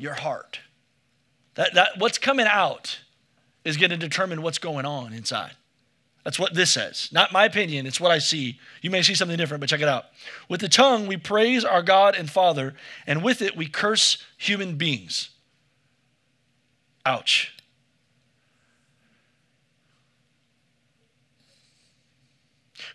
your 0.00 0.14
heart. 0.14 0.60
That, 1.54 1.74
that 1.74 1.90
what's 1.98 2.18
coming 2.18 2.46
out 2.48 3.00
is 3.64 3.76
going 3.76 3.90
to 3.90 3.96
determine 3.96 4.42
what's 4.42 4.58
going 4.58 4.86
on 4.86 5.12
inside. 5.12 5.52
That's 6.24 6.38
what 6.38 6.54
this 6.54 6.70
says. 6.70 7.08
Not 7.12 7.32
my 7.32 7.44
opinion, 7.44 7.86
it's 7.86 8.00
what 8.00 8.12
I 8.12 8.18
see. 8.18 8.60
You 8.80 8.90
may 8.90 9.02
see 9.02 9.14
something 9.14 9.36
different, 9.36 9.60
but 9.60 9.68
check 9.68 9.80
it 9.80 9.88
out. 9.88 10.04
With 10.48 10.60
the 10.60 10.68
tongue, 10.68 11.06
we 11.06 11.16
praise 11.16 11.64
our 11.64 11.82
God 11.82 12.14
and 12.14 12.30
Father, 12.30 12.74
and 13.06 13.24
with 13.24 13.42
it, 13.42 13.56
we 13.56 13.66
curse 13.66 14.22
human 14.38 14.76
beings. 14.76 15.30
Ouch. 17.04 17.52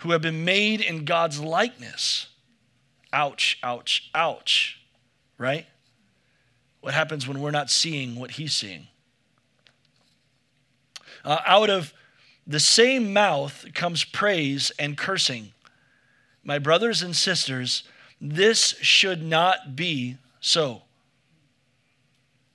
Who 0.01 0.11
have 0.11 0.21
been 0.21 0.45
made 0.45 0.79
in 0.79 1.03
God's 1.03 1.39
likeness. 1.39 2.27
Ouch, 3.13 3.57
ouch, 3.63 4.09
ouch, 4.13 4.79
right? 5.37 5.65
What 6.81 6.93
happens 6.93 7.27
when 7.27 7.41
we're 7.41 7.51
not 7.51 7.69
seeing 7.69 8.15
what 8.15 8.31
he's 8.31 8.53
seeing? 8.53 8.87
Uh, 11.23 11.39
out 11.45 11.69
of 11.69 11.93
the 12.45 12.59
same 12.59 13.11
mouth 13.11 13.65
comes 13.73 14.03
praise 14.03 14.71
and 14.79 14.97
cursing. 14.97 15.51
My 16.43 16.59
brothers 16.59 17.01
and 17.01 17.15
sisters, 17.15 17.83
this 18.21 18.75
should 18.81 19.21
not 19.21 19.75
be 19.75 20.17
so. 20.39 20.83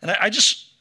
And 0.01 0.11
I, 0.11 0.17
I 0.23 0.31
just 0.31 0.73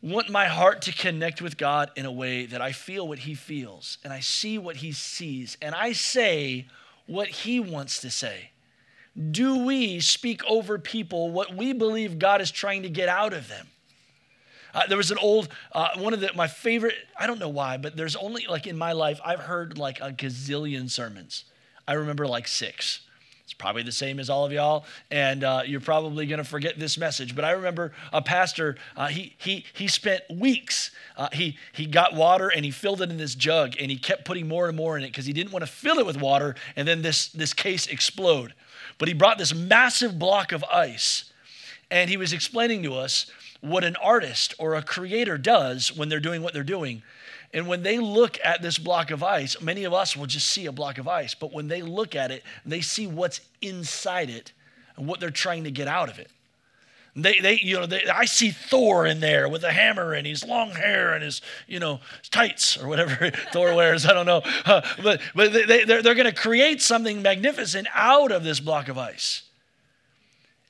want 0.00 0.30
my 0.30 0.46
heart 0.46 0.82
to 0.82 0.92
connect 0.92 1.42
with 1.42 1.56
God 1.56 1.90
in 1.96 2.06
a 2.06 2.12
way 2.12 2.46
that 2.46 2.62
I 2.62 2.72
feel 2.72 3.08
what 3.08 3.18
He 3.20 3.34
feels 3.34 3.98
and 4.04 4.12
I 4.12 4.20
see 4.20 4.58
what 4.58 4.76
He 4.76 4.92
sees 4.92 5.56
and 5.60 5.74
I 5.74 5.92
say 5.92 6.68
what 7.08 7.28
He 7.28 7.58
wants 7.58 8.00
to 8.02 8.10
say? 8.10 8.50
Do 9.32 9.64
we 9.64 9.98
speak 9.98 10.44
over 10.44 10.78
people 10.78 11.32
what 11.32 11.56
we 11.56 11.72
believe 11.72 12.20
God 12.20 12.40
is 12.40 12.52
trying 12.52 12.84
to 12.84 12.88
get 12.88 13.08
out 13.08 13.32
of 13.32 13.48
them? 13.48 13.66
Uh, 14.72 14.86
there 14.86 14.96
was 14.96 15.10
an 15.10 15.18
old, 15.18 15.48
uh, 15.72 15.88
one 15.96 16.14
of 16.14 16.20
the, 16.20 16.32
my 16.34 16.46
favorite, 16.46 16.94
I 17.18 17.26
don't 17.26 17.40
know 17.40 17.48
why, 17.48 17.78
but 17.78 17.96
there's 17.96 18.14
only, 18.14 18.46
like 18.46 18.66
in 18.66 18.76
my 18.76 18.92
life, 18.92 19.20
I've 19.24 19.40
heard 19.40 19.76
like 19.76 19.98
a 20.00 20.12
gazillion 20.12 20.88
sermons. 20.88 21.44
I 21.88 21.94
remember 21.94 22.28
like 22.28 22.46
six. 22.46 23.00
It's 23.48 23.54
probably 23.54 23.82
the 23.82 23.92
same 23.92 24.20
as 24.20 24.28
all 24.28 24.44
of 24.44 24.52
y'all, 24.52 24.84
and 25.10 25.42
uh, 25.42 25.62
you're 25.64 25.80
probably 25.80 26.26
going 26.26 26.36
to 26.36 26.44
forget 26.44 26.78
this 26.78 26.98
message. 26.98 27.34
But 27.34 27.46
I 27.46 27.52
remember 27.52 27.92
a 28.12 28.20
pastor. 28.20 28.76
Uh, 28.94 29.06
he 29.06 29.36
he 29.38 29.64
he 29.72 29.88
spent 29.88 30.20
weeks. 30.30 30.90
Uh, 31.16 31.30
he 31.32 31.56
he 31.72 31.86
got 31.86 32.12
water 32.12 32.50
and 32.54 32.62
he 32.62 32.70
filled 32.70 33.00
it 33.00 33.08
in 33.08 33.16
this 33.16 33.34
jug, 33.34 33.74
and 33.80 33.90
he 33.90 33.96
kept 33.96 34.26
putting 34.26 34.48
more 34.48 34.68
and 34.68 34.76
more 34.76 34.98
in 34.98 35.02
it 35.02 35.06
because 35.06 35.24
he 35.24 35.32
didn't 35.32 35.50
want 35.50 35.62
to 35.62 35.66
fill 35.66 35.98
it 35.98 36.04
with 36.04 36.20
water, 36.20 36.56
and 36.76 36.86
then 36.86 37.00
this 37.00 37.28
this 37.28 37.54
case 37.54 37.86
explode. 37.86 38.52
But 38.98 39.08
he 39.08 39.14
brought 39.14 39.38
this 39.38 39.54
massive 39.54 40.18
block 40.18 40.52
of 40.52 40.62
ice, 40.64 41.32
and 41.90 42.10
he 42.10 42.18
was 42.18 42.34
explaining 42.34 42.82
to 42.82 42.96
us 42.96 43.30
what 43.62 43.82
an 43.82 43.96
artist 43.96 44.52
or 44.58 44.74
a 44.74 44.82
creator 44.82 45.38
does 45.38 45.90
when 45.96 46.10
they're 46.10 46.20
doing 46.20 46.42
what 46.42 46.52
they're 46.52 46.62
doing 46.62 47.02
and 47.52 47.66
when 47.66 47.82
they 47.82 47.98
look 47.98 48.38
at 48.44 48.60
this 48.60 48.78
block 48.78 49.10
of 49.10 49.22
ice, 49.22 49.60
many 49.60 49.84
of 49.84 49.94
us 49.94 50.16
will 50.16 50.26
just 50.26 50.50
see 50.50 50.66
a 50.66 50.72
block 50.72 50.98
of 50.98 51.08
ice, 51.08 51.34
but 51.34 51.52
when 51.52 51.68
they 51.68 51.82
look 51.82 52.14
at 52.14 52.30
it, 52.30 52.42
they 52.66 52.80
see 52.80 53.06
what's 53.06 53.40
inside 53.62 54.28
it 54.28 54.52
and 54.96 55.06
what 55.06 55.20
they're 55.20 55.30
trying 55.30 55.64
to 55.64 55.70
get 55.70 55.88
out 55.88 56.10
of 56.10 56.18
it. 56.18 56.30
They, 57.16 57.40
they, 57.40 57.58
you 57.58 57.80
know, 57.80 57.86
they, 57.86 58.04
I 58.06 58.26
see 58.26 58.50
Thor 58.50 59.06
in 59.06 59.18
there 59.18 59.48
with 59.48 59.64
a 59.64 59.72
hammer 59.72 60.12
and 60.12 60.26
his 60.26 60.44
long 60.44 60.70
hair 60.70 61.14
and 61.14 61.24
his, 61.24 61.42
you 61.66 61.80
know, 61.80 62.00
tights 62.30 62.76
or 62.76 62.86
whatever 62.86 63.30
Thor 63.52 63.74
wears. 63.74 64.06
I 64.06 64.12
don't 64.12 64.26
know, 64.26 64.42
uh, 64.64 64.82
but 65.02 65.20
but 65.34 65.52
they, 65.52 65.84
they're 65.84 66.02
they're 66.02 66.14
going 66.14 66.26
to 66.26 66.32
create 66.32 66.80
something 66.80 67.22
magnificent 67.22 67.88
out 67.92 68.30
of 68.30 68.44
this 68.44 68.60
block 68.60 68.88
of 68.88 68.98
ice. 68.98 69.42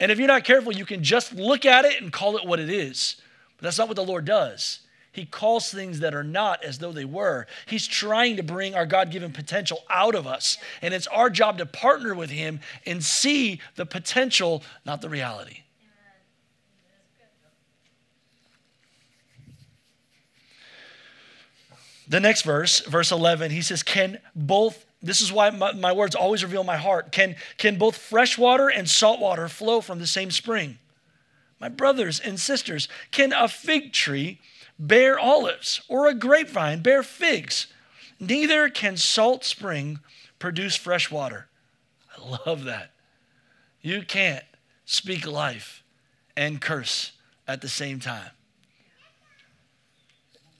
And 0.01 0.11
if 0.11 0.19
you're 0.19 0.29
not 0.29 0.45
careful, 0.45 0.73
you 0.73 0.87
can 0.87 1.03
just 1.03 1.35
look 1.35 1.67
at 1.67 1.85
it 1.85 2.01
and 2.01 2.13
call 2.13 2.37
it 2.39 2.47
what 2.47 2.61
it 2.61 2.71
is. 2.71 3.17
But 3.57 3.65
that's 3.65 3.79
not 3.79 3.89
what 3.89 3.97
the 3.97 4.05
Lord 4.05 4.25
does. 4.25 4.81
He 5.19 5.25
calls 5.25 5.73
things 5.73 5.99
that 5.99 6.15
are 6.15 6.23
not 6.23 6.63
as 6.63 6.79
though 6.79 6.93
they 6.93 7.05
were. 7.05 7.49
He's 7.67 7.89
trying 7.89 8.37
to 8.37 8.45
bring 8.45 8.77
our 8.77 8.87
God 8.87 9.11
given 9.11 9.33
potential 9.33 9.81
out 9.91 10.15
of 10.15 10.29
us. 10.29 10.59
And 10.81 10.95
it's 10.95 11.09
our 11.09 11.29
job 11.29 11.59
to 11.59 11.67
partner 11.67 12.15
with 12.15 12.31
Him 12.31 12.61
and 12.87 13.03
see 13.03 13.61
the 13.75 13.85
potential, 13.85 14.63
not 14.87 15.01
the 15.03 15.09
reality. 15.09 15.63
The 22.07 22.21
next 22.21 22.43
verse, 22.43 22.79
verse 22.87 23.11
11, 23.11 23.51
he 23.51 23.61
says, 23.61 23.83
Can 23.83 24.21
both, 24.37 24.87
this 25.03 25.21
is 25.21 25.33
why 25.33 25.51
my, 25.51 25.73
my 25.73 25.91
words 25.91 26.15
always 26.15 26.45
reveal 26.45 26.63
my 26.63 26.77
heart, 26.77 27.11
can, 27.11 27.35
can 27.57 27.77
both 27.77 27.97
fresh 27.97 28.39
water 28.39 28.69
and 28.69 28.89
salt 28.89 29.19
water 29.19 29.49
flow 29.49 29.81
from 29.81 29.99
the 29.99 30.07
same 30.07 30.31
spring? 30.31 30.79
My 31.59 31.69
brothers 31.69 32.21
and 32.21 32.39
sisters, 32.39 32.87
can 33.11 33.33
a 33.33 33.49
fig 33.49 33.93
tree 33.93 34.39
bear 34.79 35.19
olives, 35.19 35.81
or 35.89 36.07
a 36.07 36.15
grapevine 36.15 36.81
bear 36.81 37.03
figs. 37.03 37.67
Neither 38.21 38.69
can 38.69 38.97
salt 38.97 39.45
spring 39.45 40.01
produce 40.39 40.77
fresh 40.77 41.11
water. 41.11 41.47
I 42.17 42.39
love 42.47 42.65
that. 42.65 42.93
You 43.81 44.03
can't 44.03 44.45
speak 44.85 45.27
life 45.27 45.83
and 46.37 46.61
curse 46.61 47.13
at 47.47 47.61
the 47.61 47.69
same 47.69 48.01
time. 48.01 48.31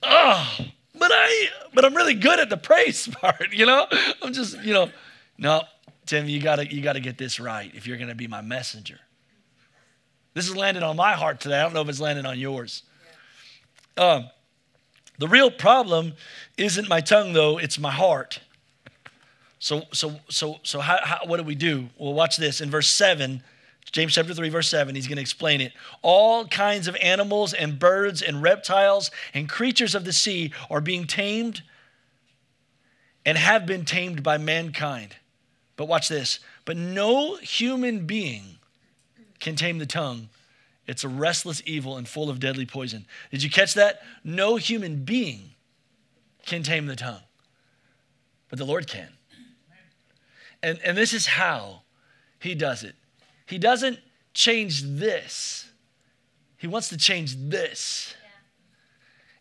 Oh, 0.01 0.57
but 0.97 1.11
I 1.11 1.47
but 1.73 1.85
I'm 1.85 1.95
really 1.95 2.13
good 2.13 2.39
at 2.39 2.49
the 2.49 2.57
praise 2.57 3.07
part, 3.21 3.51
you 3.51 3.65
know? 3.65 3.87
I'm 4.21 4.33
just, 4.33 4.61
you 4.63 4.73
know, 4.73 4.89
no, 5.37 5.63
Tim, 6.05 6.27
you 6.27 6.41
gotta 6.41 6.71
you 6.73 6.81
gotta 6.81 6.99
get 6.99 7.17
this 7.17 7.39
right 7.39 7.71
if 7.75 7.85
you're 7.85 7.97
gonna 7.97 8.15
be 8.15 8.27
my 8.27 8.41
messenger. 8.41 8.99
This 10.33 10.47
is 10.47 10.55
landed 10.55 10.83
on 10.83 10.95
my 10.95 11.13
heart 11.13 11.39
today. 11.39 11.59
I 11.59 11.63
don't 11.63 11.73
know 11.73 11.81
if 11.81 11.89
it's 11.89 11.99
landed 11.99 12.25
on 12.25 12.39
yours. 12.39 12.83
Um, 13.99 14.29
the 15.17 15.27
real 15.27 15.51
problem 15.51 16.13
isn't 16.57 16.87
my 16.87 17.01
tongue, 17.01 17.33
though, 17.33 17.57
it's 17.57 17.77
my 17.77 17.91
heart. 17.91 18.39
So, 19.59 19.83
so, 19.91 20.15
so, 20.29 20.59
so 20.63 20.79
how, 20.79 20.97
how, 21.03 21.19
what 21.25 21.37
do 21.37 21.43
we 21.43 21.55
do? 21.55 21.89
Well, 21.97 22.13
watch 22.13 22.37
this. 22.37 22.61
In 22.61 22.71
verse 22.71 22.89
7, 22.89 23.43
James 23.91 24.13
chapter 24.13 24.33
3, 24.33 24.47
verse 24.47 24.69
7, 24.69 24.95
he's 24.95 25.07
going 25.07 25.17
to 25.17 25.21
explain 25.21 25.59
it. 25.59 25.73
All 26.01 26.47
kinds 26.47 26.87
of 26.87 26.95
animals 27.01 27.53
and 27.53 27.77
birds 27.77 28.21
and 28.21 28.41
reptiles 28.41 29.11
and 29.33 29.49
creatures 29.49 29.95
of 29.95 30.05
the 30.05 30.13
sea 30.13 30.53
are 30.69 30.79
being 30.79 31.05
tamed 31.05 31.61
and 33.25 33.37
have 33.37 33.65
been 33.65 33.83
tamed 33.83 34.23
by 34.23 34.37
mankind. 34.37 35.17
But 35.75 35.89
watch 35.89 36.07
this. 36.07 36.39
But 36.63 36.77
no 36.77 37.35
human 37.35 38.05
being 38.05 38.59
can 39.41 39.57
tame 39.57 39.77
the 39.77 39.85
tongue. 39.85 40.29
It's 40.89 41.03
a 41.03 41.07
restless 41.07 41.61
evil 41.67 41.97
and 41.97 42.07
full 42.07 42.31
of 42.31 42.39
deadly 42.39 42.65
poison. 42.65 43.05
Did 43.29 43.43
you 43.43 43.49
catch 43.51 43.75
that? 43.75 44.01
No 44.23 44.55
human 44.55 45.05
being 45.05 45.51
can 46.47 46.63
tame 46.63 46.87
the 46.87 46.95
tongue, 46.95 47.21
but 48.49 48.57
the 48.57 48.65
Lord 48.65 48.87
can. 48.87 49.09
And, 50.63 50.79
and 50.83 50.97
this 50.97 51.13
is 51.13 51.27
how 51.27 51.83
he 52.39 52.55
does 52.55 52.83
it. 52.83 52.95
He 53.45 53.59
doesn't 53.59 53.99
change 54.33 54.81
this, 54.81 55.69
he 56.57 56.65
wants 56.65 56.89
to 56.89 56.97
change 56.97 57.35
this. 57.37 58.15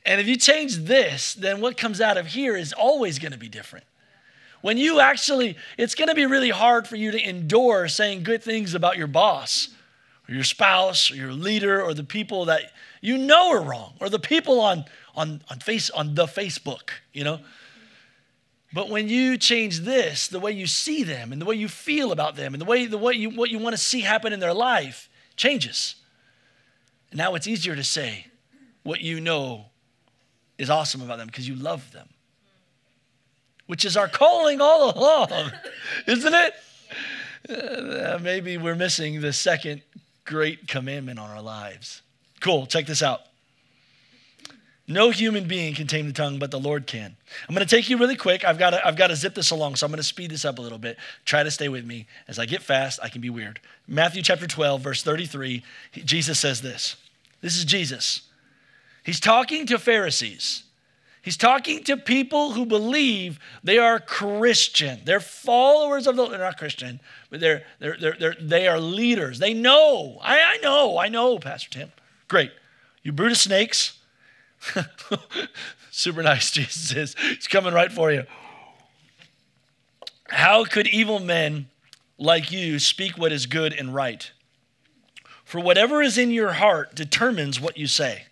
And 0.05 0.21
if 0.21 0.29
you 0.29 0.37
change 0.37 0.77
this, 0.77 1.33
then 1.33 1.63
what 1.63 1.79
comes 1.79 2.03
out 2.03 2.19
of 2.19 2.27
here 2.27 2.57
is 2.57 2.75
always 2.75 3.19
going 3.19 3.33
to 3.33 3.39
be 3.39 3.49
different. 3.49 3.87
When 4.61 4.77
you 4.77 5.01
actually, 5.01 5.57
it's 5.79 5.95
going 5.95 6.09
to 6.09 6.15
be 6.15 6.27
really 6.27 6.51
hard 6.51 6.87
for 6.87 6.97
you 6.97 7.11
to 7.11 7.29
endure 7.29 7.89
saying 7.89 8.23
good 8.23 8.43
things 8.43 8.75
about 8.75 8.99
your 8.99 9.07
boss 9.07 9.69
or 10.29 10.35
your 10.35 10.45
spouse 10.45 11.11
or 11.11 11.17
your 11.17 11.33
leader 11.33 11.83
or 11.83 11.95
the 11.95 12.05
people 12.05 12.47
that 12.47 12.73
you 13.01 13.17
know 13.17 13.51
are 13.51 13.63
wrong 13.63 13.95
or 14.01 14.09
the 14.09 14.19
people 14.19 14.61
on 14.61 14.85
on 15.15 15.43
on 15.51 15.59
face 15.61 15.91
on 15.91 16.15
the 16.15 16.27
Facebook, 16.27 16.91
you 17.13 17.25
know. 17.25 17.41
But 18.73 18.91
when 18.91 19.09
you 19.09 19.39
change 19.39 19.81
this, 19.81 20.29
the 20.29 20.39
way 20.39 20.53
you 20.53 20.67
see 20.67 21.03
them 21.03 21.33
and 21.33 21.41
the 21.41 21.47
way 21.47 21.55
you 21.55 21.69
feel 21.69 22.13
about 22.13 22.37
them 22.37 22.53
and 22.53 22.61
the 22.61 22.67
way 22.67 22.85
the 22.87 22.99
way 22.99 23.15
you 23.15 23.31
what 23.31 23.51
you 23.51 23.59
want 23.59 23.75
to 23.75 23.83
see 23.83 24.03
happen 24.03 24.33
in 24.33 24.41
their 24.41 24.55
life 24.55 25.09
changes. 25.37 25.97
And 27.11 27.19
now 27.19 27.35
it's 27.35 27.47
easier 27.47 27.75
to 27.75 27.85
say 27.85 28.27
what 28.83 29.01
you 29.01 29.21
know 29.21 29.67
is 30.59 30.69
awesome 30.69 31.01
about 31.01 31.19
them 31.19 31.29
because 31.29 31.49
you 31.49 31.55
love 31.55 31.93
them. 31.93 32.09
Which 33.67 33.85
is 33.85 33.97
our 33.97 34.09
calling 34.09 34.61
all 34.61 34.97
along, 34.97 35.53
isn't 36.07 36.35
it? 36.35 36.55
Uh, 37.49 38.19
maybe 38.21 38.59
we're 38.59 38.75
missing 38.75 39.21
the 39.21 39.33
second 39.33 39.83
great 40.29 40.69
commandment 40.69 41.19
on 41.19 41.31
our 41.31 41.43
lives. 41.43 42.03
Cool, 42.41 42.67
check 42.67 42.87
this 42.87 43.03
out. 43.03 43.23
No 44.87 45.11
human 45.11 45.49
being 45.49 45.75
can 45.75 45.87
tame 45.87 46.07
the 46.07 46.13
tongue, 46.13 46.39
but 46.39 46.51
the 46.51 46.61
Lord 46.61 46.87
can. 46.87 47.17
I'm 47.47 47.55
going 47.55 47.67
to 47.67 47.77
take 47.77 47.91
you 47.91 47.99
really 47.99 48.17
quick. 48.17 48.45
I've 48.45 48.59
got 48.59 48.71
to, 48.71 48.87
I've 48.87 48.97
got 48.97 49.09
to 49.09 49.17
zip 49.17 49.35
this 49.35 49.51
along, 49.51 49.77
so 49.77 49.87
I'm 49.87 49.91
going 49.91 49.99
to 49.99 50.03
speed 50.03 50.31
this 50.31 50.45
up 50.45 50.59
a 50.59 50.63
little 50.63 50.79
bit. 50.79 50.97
Try 51.25 51.43
to 51.43 51.51
stay 51.51 51.69
with 51.69 51.85
me. 51.85 52.07
As 52.27 52.39
I 52.39 52.47
get 52.47 52.63
fast, 52.63 53.01
I 53.03 53.09
can 53.09 53.21
be 53.21 53.29
weird. 53.29 53.61
Matthew 53.87 54.23
chapter 54.23 54.47
12, 54.47 54.81
verse 54.81 55.03
33, 55.03 55.63
Jesus 55.93 56.39
says 56.39 56.63
this. 56.63 56.97
This 57.41 57.57
is 57.57 57.65
Jesus. 57.65 58.23
He's 59.03 59.21
talking 59.21 59.67
to 59.67 59.79
Pharisees. 59.79 60.65
He's 61.29 61.37
talking 61.37 61.85
to 61.85 61.99
people 61.99 62.53
who 62.53 62.65
believe 62.65 63.39
they 63.63 63.77
are 63.77 64.01
Christian. 64.01 65.01
They're 65.05 65.21
followers 65.21 66.07
of 66.07 66.17
the, 66.17 66.27
they're 66.27 66.39
not 66.39 66.57
Christian, 66.57 67.01
but 67.29 67.39
they're, 67.39 67.65
they're, 67.81 67.99
they're, 68.01 68.17
they're, 68.19 68.37
they 68.41 68.67
are 68.67 68.81
leaders. 68.81 69.39
They 69.39 69.53
know. 69.53 70.17
I, 70.23 70.41
I 70.41 70.57
know. 70.63 70.97
I 70.97 71.09
know, 71.09 71.39
Pastor 71.39 71.69
Tim. 71.69 71.93
Great. 72.29 72.51
You 73.03 73.13
brood 73.13 73.33
of 73.33 73.37
snakes. 73.37 73.99
Super 75.91 76.23
nice, 76.23 76.51
Jesus 76.53 76.97
is. 76.97 77.15
He's 77.21 77.47
coming 77.47 77.75
right 77.75 77.93
for 77.93 78.11
you. 78.11 78.25
How 80.31 80.65
could 80.65 80.87
evil 80.87 81.21
men 81.21 81.69
like 82.17 82.51
you 82.51 82.79
speak 82.79 83.19
what 83.19 83.33
is 83.33 83.45
good 83.45 83.75
and 83.75 83.95
right? 83.95 84.33
For 85.45 85.61
whatever 85.61 86.01
is 86.01 86.17
in 86.17 86.31
your 86.31 86.53
heart 86.53 86.95
determines 86.95 87.61
what 87.61 87.77
you 87.77 87.87
say. 87.87 88.29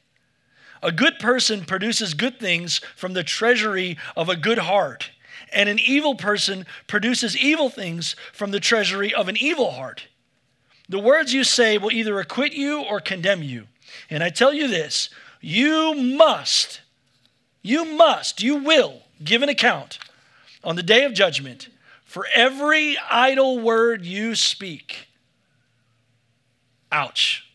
A 0.83 0.93
good 0.93 1.19
person 1.19 1.65
produces 1.65 2.15
good 2.15 2.39
things 2.39 2.81
from 2.95 3.15
the 3.15 3.25
treasury 3.25 3.97
of 4.17 4.29
a 4.29 4.37
good 4.37 4.59
heart, 4.59 5.11
and 5.53 5.69
an 5.69 5.79
evil 5.79 6.15
person 6.15 6.67
produces 6.87 7.37
evil 7.37 7.71
things 7.71 8.17
from 8.33 8.51
the 8.51 8.61
treasury 8.61 9.15
of 9.15 9.29
an 9.29 9.37
evil 9.37 9.73
heart. 9.73 10.09
The 10.89 10.99
words 10.99 11.33
you 11.33 11.45
say 11.45 11.79
will 11.79 11.91
either 11.91 12.19
acquit 12.21 12.53
you 12.53 12.83
or 12.83 13.01
condemn 13.01 13.43
you. 13.43 13.67
And 14.11 14.23
I 14.23 14.31
tell 14.31 14.53
you 14.53 14.69
this 14.69 15.11
you 15.41 15.95
must, 15.95 16.81
you 17.63 17.85
must, 17.85 18.43
you 18.43 18.57
will 18.57 19.03
give 19.23 19.43
an 19.43 19.49
account 19.49 19.99
on 20.63 20.77
the 20.77 20.83
day 20.83 21.05
of 21.05 21.15
judgment 21.15 21.69
for 22.05 22.27
every 22.35 22.97
idle 23.11 23.59
word 23.59 24.05
you 24.05 24.35
speak. 24.35 25.09
Ouch. 26.91 27.46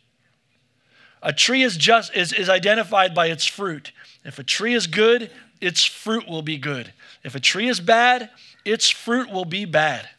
A 1.21 1.33
tree 1.33 1.61
is 1.61 1.77
just 1.77 2.15
is, 2.15 2.33
is 2.33 2.49
identified 2.49 3.13
by 3.13 3.27
its 3.27 3.45
fruit. 3.45 3.91
If 4.23 4.39
a 4.39 4.43
tree 4.43 4.73
is 4.73 4.87
good, 4.87 5.31
its 5.59 5.83
fruit 5.85 6.27
will 6.27 6.41
be 6.41 6.57
good. 6.57 6.93
If 7.23 7.35
a 7.35 7.39
tree 7.39 7.67
is 7.67 7.79
bad, 7.79 8.29
its 8.65 8.89
fruit 8.89 9.31
will 9.31 9.45
be 9.45 9.65
bad. 9.65 10.09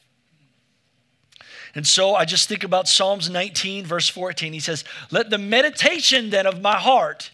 And 1.75 1.87
so 1.87 2.15
I 2.15 2.25
just 2.25 2.49
think 2.49 2.65
about 2.65 2.87
Psalms 2.87 3.31
19, 3.31 3.87
verse 3.87 4.09
14. 4.09 4.53
He 4.53 4.61
says, 4.61 4.85
Let 5.11 5.31
the 5.31 5.39
meditation 5.39 6.31
then 6.31 6.47
of 6.47 6.61
my 6.61 6.77
heart, 6.77 7.31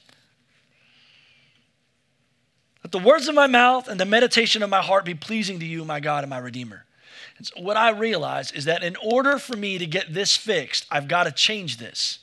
let 2.85 2.93
the 2.93 2.99
words 2.99 3.29
of 3.29 3.35
my 3.35 3.49
mouth 3.49 3.89
and 3.89 3.99
the 3.99 4.05
meditation 4.05 4.63
of 4.63 4.71
my 4.71 4.81
heart 4.81 5.05
be 5.05 5.15
pleasing 5.15 5.59
to 5.59 5.67
you, 5.67 5.85
my 5.85 6.01
God 6.01 6.23
and 6.23 6.31
my 6.31 6.39
Redeemer. 6.39 6.85
And 7.37 7.47
so 7.47 7.61
what 7.61 7.77
I 7.77 7.91
realize 7.91 8.53
is 8.53 8.65
that 8.67 8.83
in 8.83 8.97
order 8.97 9.39
for 9.39 9.57
me 9.57 9.79
to 9.79 9.87
get 9.87 10.15
this 10.15 10.37
fixed, 10.37 10.87
I've 10.91 11.09
got 11.09 11.25
to 11.25 11.33
change 11.33 11.79
this. 11.79 12.21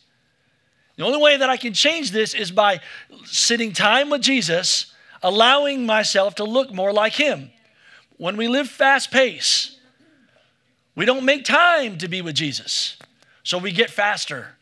The 0.97 1.03
only 1.03 1.21
way 1.21 1.37
that 1.37 1.49
I 1.49 1.57
can 1.57 1.73
change 1.73 2.11
this 2.11 2.33
is 2.33 2.51
by 2.51 2.79
sitting 3.25 3.73
time 3.73 4.09
with 4.09 4.21
Jesus, 4.21 4.93
allowing 5.21 5.85
myself 5.85 6.35
to 6.35 6.43
look 6.43 6.73
more 6.73 6.93
like 6.93 7.13
Him. 7.13 7.51
When 8.17 8.37
we 8.37 8.47
live 8.47 8.69
fast 8.69 9.11
pace, 9.11 9.77
we 10.95 11.05
don't 11.05 11.25
make 11.25 11.43
time 11.43 11.97
to 11.97 12.07
be 12.07 12.21
with 12.21 12.35
Jesus. 12.35 12.97
So 13.43 13.57
we 13.57 13.71
get 13.71 13.89
faster. 13.89 14.55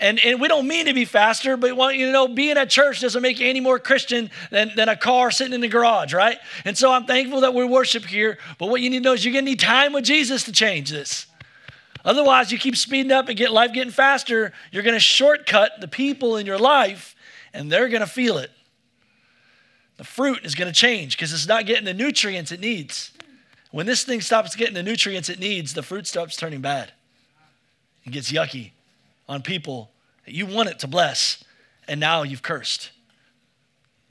And, 0.00 0.20
and 0.24 0.40
we 0.40 0.46
don't 0.46 0.68
mean 0.68 0.86
to 0.86 0.94
be 0.94 1.04
faster, 1.04 1.56
but 1.56 1.76
want 1.76 1.96
you 1.96 2.06
to 2.06 2.12
know 2.12 2.28
being 2.28 2.56
at 2.56 2.70
church 2.70 3.00
doesn't 3.00 3.20
make 3.20 3.40
you 3.40 3.48
any 3.48 3.58
more 3.58 3.80
Christian 3.80 4.30
than, 4.50 4.70
than 4.76 4.88
a 4.88 4.96
car 4.96 5.32
sitting 5.32 5.52
in 5.52 5.60
the 5.60 5.68
garage, 5.68 6.14
right? 6.14 6.38
And 6.64 6.78
so 6.78 6.92
I'm 6.92 7.04
thankful 7.04 7.40
that 7.40 7.52
we 7.52 7.64
worship 7.64 8.04
here. 8.04 8.38
But 8.58 8.68
what 8.68 8.80
you 8.80 8.90
need 8.90 8.98
to 8.98 9.04
know 9.04 9.14
is 9.14 9.24
you're 9.24 9.34
to 9.34 9.42
need 9.42 9.58
time 9.58 9.92
with 9.92 10.04
Jesus 10.04 10.44
to 10.44 10.52
change 10.52 10.90
this. 10.90 11.26
Otherwise, 12.04 12.52
you 12.52 12.58
keep 12.58 12.76
speeding 12.76 13.12
up 13.12 13.28
and 13.28 13.36
get 13.36 13.52
life 13.52 13.72
getting 13.72 13.92
faster, 13.92 14.52
you're 14.70 14.82
going 14.82 14.94
to 14.94 15.00
shortcut 15.00 15.80
the 15.80 15.88
people 15.88 16.36
in 16.36 16.46
your 16.46 16.58
life 16.58 17.14
and 17.52 17.70
they're 17.70 17.88
going 17.88 18.00
to 18.00 18.06
feel 18.06 18.38
it. 18.38 18.50
The 19.96 20.04
fruit 20.04 20.44
is 20.44 20.54
going 20.54 20.72
to 20.72 20.78
change 20.78 21.16
because 21.16 21.32
it's 21.32 21.48
not 21.48 21.66
getting 21.66 21.84
the 21.84 21.94
nutrients 21.94 22.52
it 22.52 22.60
needs. 22.60 23.12
When 23.70 23.84
this 23.84 24.04
thing 24.04 24.20
stops 24.20 24.54
getting 24.54 24.74
the 24.74 24.82
nutrients 24.82 25.28
it 25.28 25.38
needs, 25.38 25.74
the 25.74 25.82
fruit 25.82 26.06
stops 26.06 26.36
turning 26.36 26.60
bad. 26.60 26.92
It 28.04 28.10
gets 28.10 28.32
yucky 28.32 28.70
on 29.28 29.42
people 29.42 29.90
that 30.24 30.34
you 30.34 30.46
want 30.46 30.68
it 30.68 30.78
to 30.80 30.86
bless, 30.86 31.44
and 31.86 32.00
now 32.00 32.22
you've 32.22 32.42
cursed. 32.42 32.90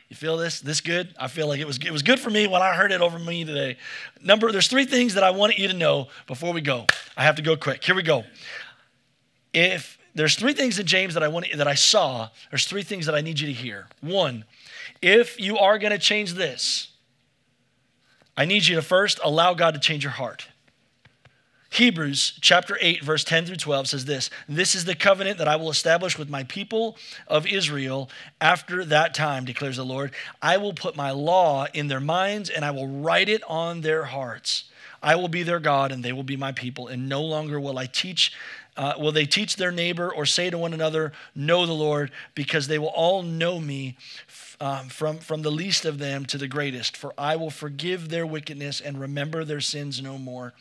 You 0.10 0.16
feel 0.16 0.38
this? 0.38 0.62
This 0.62 0.80
good? 0.80 1.14
I 1.20 1.28
feel 1.28 1.48
like 1.48 1.60
it 1.60 1.68
was 1.68 1.78
it 1.78 1.92
was 1.92 2.02
good 2.02 2.20
for 2.20 2.30
me 2.30 2.48
when 2.48 2.62
I 2.62 2.74
heard 2.74 2.92
it 2.92 3.02
over 3.02 3.20
me 3.20 3.44
today. 3.44 3.78
Number 4.22 4.52
there's 4.52 4.68
three 4.68 4.86
things 4.86 5.16
that 5.16 5.24
I 5.24 5.32
want 5.32 5.58
you 5.58 5.68
to 5.68 5.74
know 5.74 6.08
before 6.28 6.54
we 6.54 6.62
go. 6.62 6.86
I 7.18 7.24
have 7.24 7.36
to 7.36 7.42
go 7.42 7.58
quick. 7.58 7.84
Here 7.84 7.96
we 7.96 8.04
go. 8.04 8.24
If 9.54 9.98
there's 10.16 10.36
three 10.36 10.54
things 10.54 10.80
in 10.80 10.86
James 10.86 11.14
that 11.14 11.24
I 11.24 11.28
want 11.28 11.48
that 11.56 11.68
I 11.68 11.76
saw, 11.76 12.30
there's 12.52 12.66
three 12.66 12.84
things 12.84 13.06
that 13.06 13.16
I 13.16 13.22
need 13.22 13.40
you 13.40 13.48
to 13.48 13.54
hear. 13.54 13.88
One, 14.02 14.46
if 15.02 15.40
you 15.40 15.58
are 15.58 15.78
going 15.78 15.92
to 15.92 16.00
change 16.00 16.34
this, 16.34 16.90
I 18.36 18.46
need 18.46 18.66
you 18.66 18.76
to 18.76 18.82
first 18.82 19.20
allow 19.24 19.54
God 19.54 19.74
to 19.74 19.80
change 19.80 20.04
your 20.04 20.14
heart. 20.14 20.48
Hebrews 21.78 22.40
chapter 22.42 22.76
8, 22.82 23.04
verse 23.04 23.24
10 23.24 23.46
through 23.46 23.58
12 23.58 23.90
says 23.90 24.06
this 24.06 24.32
This 24.50 24.74
is 24.74 24.86
the 24.86 24.96
covenant 24.96 25.38
that 25.38 25.48
I 25.48 25.58
will 25.58 25.70
establish 25.70 26.18
with 26.18 26.28
my 26.28 26.44
people 26.46 26.98
of 27.28 27.46
Israel 27.46 28.10
after 28.42 28.84
that 28.86 29.14
time, 29.14 29.46
declares 29.46 29.78
the 29.78 29.86
Lord. 29.86 30.12
I 30.42 30.58
will 30.58 30.74
put 30.74 30.96
my 30.96 31.12
law 31.12 31.68
in 31.76 31.88
their 31.88 32.00
minds 32.00 32.50
and 32.50 32.66
I 32.66 32.72
will 32.72 32.88
write 32.88 33.30
it 33.30 33.44
on 33.48 33.82
their 33.82 34.06
hearts. 34.06 34.64
I 35.04 35.18
will 35.18 35.28
be 35.28 35.44
their 35.44 35.60
God 35.60 35.92
and 35.92 36.04
they 36.04 36.14
will 36.14 36.24
be 36.24 36.36
my 36.36 36.52
people, 36.52 36.88
and 36.88 37.08
no 37.08 37.22
longer 37.22 37.60
will 37.60 37.78
I 37.78 37.86
teach 37.86 38.34
uh, 38.76 38.94
will 39.00 39.12
they 39.12 39.26
teach 39.26 39.56
their 39.56 39.72
neighbor 39.72 40.12
or 40.14 40.26
say 40.26 40.52
to 40.52 40.58
one 40.58 40.74
another, 40.74 41.12
Know 41.36 41.66
the 41.66 41.74
Lord, 41.74 42.12
because 42.36 42.68
they 42.68 42.78
will 42.78 42.88
all 42.88 43.24
know 43.24 43.60
me 43.60 43.98
um, 44.60 44.90
from, 44.90 45.20
from 45.20 45.44
the 45.44 45.52
least 45.52 45.86
of 45.86 46.00
them 46.00 46.26
to 46.26 46.38
the 46.38 46.48
greatest, 46.48 46.98
for 46.98 47.14
I 47.18 47.36
will 47.36 47.52
forgive 47.52 48.10
their 48.10 48.26
wickedness 48.26 48.82
and 48.82 49.00
remember 49.00 49.44
their 49.44 49.62
sins 49.62 50.02
no 50.02 50.18
more. 50.18 50.54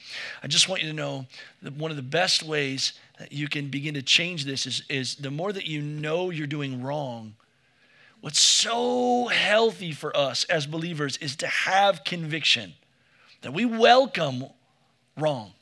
I 0.43 0.49
just 0.49 0.69
want 0.69 0.83
you 0.83 0.89
to 0.89 0.95
know 0.95 1.27
that 1.63 1.75
one 1.75 1.91
of 1.91 1.97
the 1.97 2.03
best 2.03 2.43
ways 2.43 2.93
that 3.19 3.33
you 3.33 3.49
can 3.49 3.69
begin 3.69 3.95
to 3.95 4.03
change 4.03 4.45
this 4.45 4.67
is, 4.67 4.83
is 4.91 5.15
the 5.17 5.31
more 5.31 5.53
that 5.53 5.67
you 5.67 5.81
know 5.81 6.31
you're 6.31 6.47
doing 6.47 6.83
wrong, 6.83 7.35
what's 8.21 8.41
so 8.41 9.29
healthy 9.29 9.93
for 9.93 10.15
us 10.15 10.45
as 10.45 10.67
believers 10.67 11.17
is 11.19 11.37
to 11.37 11.47
have 11.47 12.05
conviction 12.05 12.75
that 13.41 13.53
we 13.53 13.65
welcome 13.65 14.45
wrong. 15.17 15.53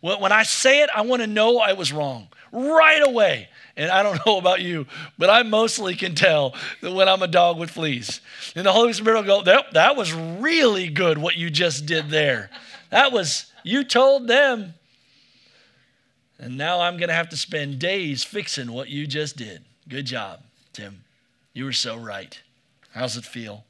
When 0.00 0.32
I 0.32 0.42
say 0.42 0.82
it, 0.82 0.90
I 0.94 1.00
want 1.02 1.22
to 1.22 1.26
know 1.26 1.58
I 1.58 1.72
was 1.72 1.92
wrong 1.92 2.28
right 2.52 3.02
away. 3.02 3.48
And 3.76 3.90
I 3.90 4.02
don't 4.02 4.20
know 4.26 4.38
about 4.38 4.60
you, 4.60 4.86
but 5.18 5.30
I 5.30 5.42
mostly 5.42 5.94
can 5.94 6.14
tell 6.14 6.54
that 6.80 6.92
when 6.92 7.08
I'm 7.08 7.22
a 7.22 7.28
dog 7.28 7.58
with 7.58 7.70
fleas. 7.70 8.20
And 8.54 8.66
the 8.66 8.72
Holy 8.72 8.92
Spirit 8.92 9.16
will 9.16 9.40
go, 9.40 9.42
that, 9.42 9.72
that 9.72 9.96
was 9.96 10.12
really 10.12 10.88
good 10.88 11.18
what 11.18 11.36
you 11.36 11.50
just 11.50 11.86
did 11.86 12.10
there. 12.10 12.50
That 12.90 13.12
was, 13.12 13.52
you 13.62 13.84
told 13.84 14.28
them. 14.28 14.74
And 16.38 16.56
now 16.56 16.80
I'm 16.80 16.96
going 16.96 17.08
to 17.08 17.14
have 17.14 17.30
to 17.30 17.36
spend 17.36 17.78
days 17.78 18.24
fixing 18.24 18.72
what 18.72 18.88
you 18.88 19.06
just 19.06 19.36
did. 19.36 19.64
Good 19.88 20.06
job, 20.06 20.40
Tim. 20.72 21.04
You 21.52 21.64
were 21.64 21.72
so 21.72 21.96
right. 21.96 22.40
How's 22.92 23.16
it 23.16 23.24
feel? 23.24 23.64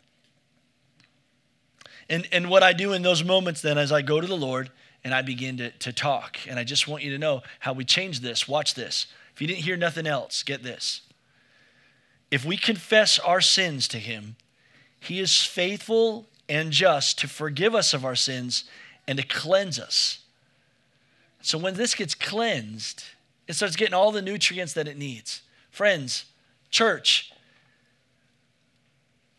And, 2.08 2.28
and 2.32 2.50
what 2.50 2.62
I 2.62 2.72
do 2.72 2.92
in 2.92 3.02
those 3.02 3.24
moments 3.24 3.62
then 3.62 3.78
as 3.78 3.92
I 3.92 4.02
go 4.02 4.20
to 4.20 4.26
the 4.26 4.36
Lord 4.36 4.70
and 5.02 5.14
I 5.14 5.22
begin 5.22 5.58
to, 5.58 5.70
to 5.70 5.92
talk, 5.92 6.38
and 6.48 6.58
I 6.58 6.64
just 6.64 6.88
want 6.88 7.02
you 7.02 7.10
to 7.12 7.18
know 7.18 7.42
how 7.60 7.72
we 7.74 7.84
change 7.84 8.20
this. 8.20 8.48
Watch 8.48 8.74
this. 8.74 9.06
If 9.34 9.40
you 9.40 9.46
didn't 9.46 9.64
hear 9.64 9.76
nothing 9.76 10.06
else, 10.06 10.42
get 10.42 10.62
this. 10.62 11.00
If 12.30 12.44
we 12.44 12.56
confess 12.56 13.18
our 13.18 13.40
sins 13.40 13.88
to 13.88 13.98
Him, 13.98 14.36
He 15.00 15.20
is 15.20 15.44
faithful 15.44 16.26
and 16.48 16.70
just 16.70 17.18
to 17.20 17.28
forgive 17.28 17.74
us 17.74 17.94
of 17.94 18.04
our 18.04 18.14
sins 18.14 18.64
and 19.08 19.18
to 19.18 19.26
cleanse 19.26 19.78
us. 19.78 20.20
So 21.42 21.58
when 21.58 21.74
this 21.74 21.94
gets 21.94 22.14
cleansed, 22.14 23.04
it 23.46 23.54
starts 23.54 23.76
getting 23.76 23.94
all 23.94 24.12
the 24.12 24.22
nutrients 24.22 24.72
that 24.74 24.88
it 24.88 24.96
needs. 24.96 25.42
Friends, 25.70 26.26
church, 26.70 27.32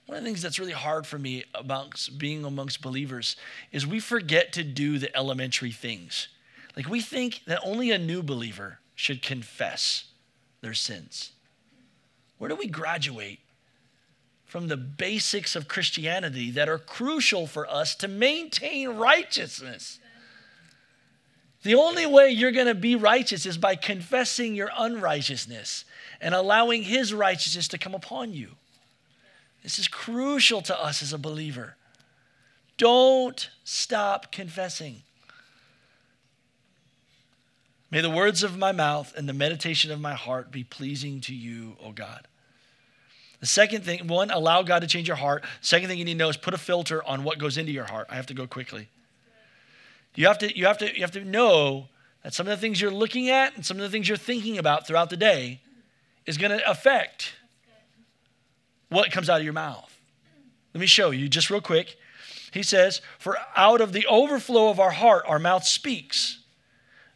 one 0.06 0.20
of 0.20 0.24
the 0.24 0.30
things 0.30 0.42
that's 0.42 0.60
really 0.60 0.72
hard 0.72 1.08
for 1.08 1.18
me 1.18 1.46
about 1.56 2.08
being 2.18 2.46
amongst 2.46 2.82
believers 2.82 3.36
is 3.72 3.88
we 3.88 4.00
forget 4.00 4.54
to 4.54 4.64
do 4.64 5.00
the 5.00 5.16
elementary 5.18 5.72
things. 5.72 6.28
Like 6.76 6.88
we 6.88 7.02
think 7.02 7.42
that 7.48 7.60
only 7.64 7.92
a 7.92 7.98
new 7.98 8.22
believer 8.22 8.80
should 8.96 9.22
confess 9.22 10.06
their 10.62 10.74
sins. 10.74 11.32
Where 12.38 12.50
do 12.50 12.56
we 12.56 12.68
graduate 12.68 13.40
from 14.46 14.68
the 14.68 14.78
basics 14.78 15.56
of 15.56 15.68
Christianity 15.68 16.52
that 16.52 16.70
are 16.70 16.78
crucial 16.78 17.46
for 17.46 17.70
us 17.70 17.96
to 17.96 18.08
maintain 18.08 18.90
righteousness? 18.90 20.00
The 21.64 21.76
only 21.76 22.06
way 22.06 22.30
you're 22.30 22.52
going 22.52 22.68
to 22.68 22.76
be 22.76 22.96
righteous 22.96 23.46
is 23.46 23.58
by 23.58 23.76
confessing 23.76 24.56
your 24.56 24.70
unrighteousness 24.78 25.84
and 26.22 26.36
allowing 26.36 26.84
His 26.84 27.14
righteousness 27.14 27.68
to 27.70 27.78
come 27.78 27.96
upon 27.96 28.34
you. 28.34 28.52
This 29.64 29.80
is 29.80 29.88
crucial 29.88 30.62
to 30.62 30.80
us 30.80 31.02
as 31.02 31.12
a 31.12 31.18
believer. 31.18 31.76
Don't 32.78 33.50
stop 33.64 34.32
confessing. 34.32 35.02
May 37.96 38.02
the 38.02 38.10
words 38.10 38.44
of 38.44 38.58
my 38.58 38.74
mouth 38.74 39.14
and 39.16 39.30
the 39.30 39.32
meditation 39.32 39.90
of 39.90 40.02
my 40.02 40.16
heart 40.16 40.52
be 40.52 40.66
pleasing 40.66 41.22
to 41.22 41.34
you, 41.34 41.78
O 41.82 41.94
God. 41.94 42.28
The 43.40 43.46
second 43.46 43.86
thing, 43.86 44.06
one, 44.08 44.32
allow 44.32 44.64
God 44.64 44.80
to 44.80 44.88
change 44.88 45.08
your 45.08 45.16
heart. 45.16 45.46
Second 45.62 45.88
thing 45.88 45.98
you 45.98 46.04
need 46.04 46.16
to 46.16 46.18
know 46.18 46.28
is 46.28 46.36
put 46.36 46.54
a 46.54 46.58
filter 46.58 47.02
on 47.06 47.24
what 47.24 47.38
goes 47.38 47.58
into 47.58 47.72
your 47.72 47.86
heart. 47.86 48.08
I 48.10 48.16
have 48.16 48.26
to 48.26 48.34
go 48.34 48.48
quickly. 48.48 48.90
You 50.14 50.28
have 50.28 50.38
to, 50.40 50.54
you 50.58 50.66
have 50.66 50.78
to, 50.80 50.94
you 50.94 51.04
have 51.04 51.12
to 51.12 51.24
know 51.24 51.88
that 52.24 52.34
some 52.34 52.48
of 52.48 52.52
the 52.52 52.58
things 52.58 52.82
you're 52.82 52.92
looking 52.92 53.30
at 53.30 53.56
and 53.56 53.66
some 53.66 53.78
of 53.78 53.84
the 53.84 53.90
things 53.90 54.10
you're 54.10 54.18
thinking 54.18 54.58
about 54.58 54.86
throughout 54.86 55.10
the 55.10 55.16
day 55.16 55.62
is 56.26 56.38
going 56.38 56.52
to 56.52 56.70
affect 56.70 57.36
what 58.90 59.10
comes 59.10 59.30
out 59.30 59.38
of 59.38 59.46
your 59.46 59.54
mouth. 59.54 59.98
Let 60.74 60.82
me 60.82 60.88
show 60.88 61.12
you 61.12 61.30
just 61.30 61.50
real 61.50 61.62
quick. 61.62 61.96
He 62.52 62.62
says, 62.62 63.00
For 63.20 63.38
out 63.56 63.80
of 63.80 63.94
the 63.94 64.06
overflow 64.06 64.68
of 64.68 64.82
our 64.82 64.92
heart, 64.92 65.24
our 65.30 65.40
mouth 65.40 65.64
speaks. 65.64 66.40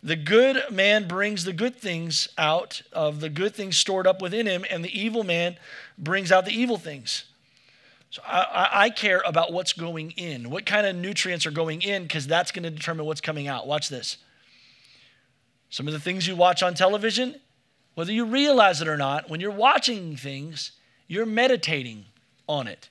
The 0.01 0.15
good 0.15 0.71
man 0.71 1.07
brings 1.07 1.43
the 1.43 1.51
good 1.51 1.75
things 1.75 2.29
out 2.38 2.81
of 2.93 3.19
the 3.19 3.29
good 3.29 3.53
things 3.53 3.77
stored 3.77 4.07
up 4.07 4.21
within 4.21 4.45
him, 4.45 4.65
and 4.69 4.83
the 4.83 4.97
evil 4.97 5.23
man 5.23 5.57
brings 5.97 6.31
out 6.31 6.45
the 6.45 6.57
evil 6.57 6.77
things. 6.77 7.25
So 8.12 8.21
I, 8.25 8.69
I 8.71 8.89
care 8.89 9.21
about 9.25 9.51
what's 9.51 9.73
going 9.73 10.12
in, 10.12 10.49
what 10.49 10.65
kind 10.65 10.88
of 10.88 10.95
nutrients 10.95 11.45
are 11.45 11.51
going 11.51 11.81
in, 11.81 12.03
because 12.03 12.25
that's 12.25 12.51
going 12.51 12.63
to 12.63 12.71
determine 12.71 13.05
what's 13.05 13.21
coming 13.21 13.47
out. 13.47 13.67
Watch 13.67 13.89
this. 13.89 14.17
Some 15.69 15.85
of 15.85 15.93
the 15.93 15.99
things 15.99 16.27
you 16.27 16.35
watch 16.35 16.63
on 16.63 16.73
television, 16.73 17.35
whether 17.93 18.12
you 18.12 18.25
realize 18.25 18.81
it 18.81 18.88
or 18.88 18.97
not, 18.97 19.29
when 19.29 19.39
you're 19.39 19.51
watching 19.51 20.15
things, 20.15 20.71
you're 21.07 21.25
meditating 21.25 22.05
on 22.47 22.67
it. 22.67 22.89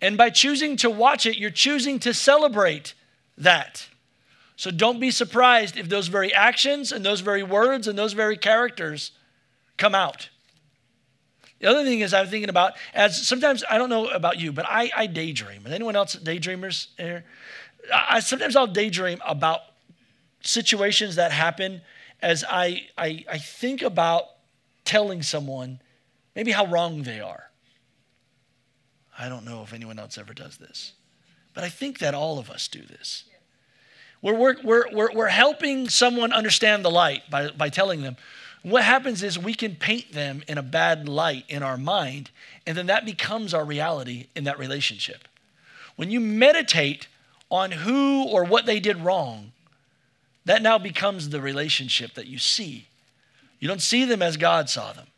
And 0.00 0.18
by 0.18 0.30
choosing 0.30 0.76
to 0.76 0.90
watch 0.90 1.24
it, 1.24 1.38
you're 1.38 1.50
choosing 1.50 1.98
to 2.00 2.12
celebrate 2.12 2.94
that. 3.38 3.88
So 4.56 4.70
don't 4.70 5.00
be 5.00 5.10
surprised 5.10 5.76
if 5.76 5.88
those 5.88 6.08
very 6.08 6.32
actions 6.32 6.92
and 6.92 7.04
those 7.04 7.20
very 7.20 7.42
words 7.42 7.88
and 7.88 7.98
those 7.98 8.12
very 8.12 8.36
characters 8.36 9.10
come 9.76 9.94
out. 9.94 10.28
The 11.58 11.68
other 11.70 11.84
thing 11.84 12.00
is 12.00 12.12
I'm 12.12 12.26
thinking 12.26 12.50
about 12.50 12.74
as 12.92 13.26
sometimes 13.26 13.64
I 13.68 13.78
don't 13.78 13.88
know 13.88 14.08
about 14.08 14.38
you, 14.38 14.52
but 14.52 14.66
I, 14.68 14.90
I 14.94 15.06
daydream. 15.06 15.66
Is 15.66 15.72
anyone 15.72 15.96
else 15.96 16.14
daydreamers 16.14 16.88
here? 16.96 17.24
I, 17.92 18.20
sometimes 18.20 18.54
I'll 18.54 18.66
daydream 18.66 19.20
about 19.26 19.60
situations 20.42 21.16
that 21.16 21.32
happen 21.32 21.80
as 22.22 22.44
I, 22.48 22.86
I, 22.96 23.24
I 23.30 23.38
think 23.38 23.82
about 23.82 24.24
telling 24.84 25.22
someone 25.22 25.80
maybe 26.34 26.52
how 26.52 26.66
wrong 26.66 27.02
they 27.02 27.20
are. 27.20 27.50
I 29.18 29.28
don't 29.28 29.44
know 29.44 29.62
if 29.62 29.72
anyone 29.72 29.98
else 29.98 30.18
ever 30.18 30.34
does 30.34 30.58
this, 30.58 30.92
but 31.54 31.64
I 31.64 31.68
think 31.68 31.98
that 32.00 32.14
all 32.14 32.38
of 32.38 32.50
us 32.50 32.68
do 32.68 32.82
this. 32.82 33.24
We're, 34.24 34.56
we're, 34.64 34.86
we're, 34.90 35.12
we're, 35.12 35.28
helping 35.28 35.90
someone 35.90 36.32
understand 36.32 36.82
the 36.82 36.90
light 36.90 37.28
by, 37.28 37.50
by 37.50 37.68
telling 37.68 38.00
them. 38.00 38.16
What 38.62 38.82
happens 38.82 39.22
is 39.22 39.38
we 39.38 39.52
can 39.52 39.76
paint 39.76 40.12
them 40.12 40.42
in 40.48 40.56
a 40.56 40.62
bad 40.62 41.06
light 41.06 41.44
in 41.50 41.62
our 41.62 41.76
mind, 41.76 42.30
and 42.66 42.74
then 42.74 42.86
that 42.86 43.04
becomes 43.04 43.52
our 43.52 43.66
reality 43.66 44.28
in 44.34 44.44
that 44.44 44.58
relationship. 44.58 45.28
When 45.96 46.10
you 46.10 46.20
meditate 46.20 47.06
on 47.50 47.70
who 47.70 48.24
or 48.24 48.44
what 48.44 48.64
they 48.64 48.80
did 48.80 48.96
wrong, 48.96 49.52
that 50.46 50.62
now 50.62 50.78
becomes 50.78 51.28
the 51.28 51.42
relationship 51.42 52.14
that 52.14 52.26
you 52.26 52.38
see. 52.38 52.86
You 53.60 53.68
don't 53.68 53.82
see 53.82 54.06
them 54.06 54.22
as 54.22 54.38
God 54.38 54.70
saw 54.70 54.94
them. 54.94 55.08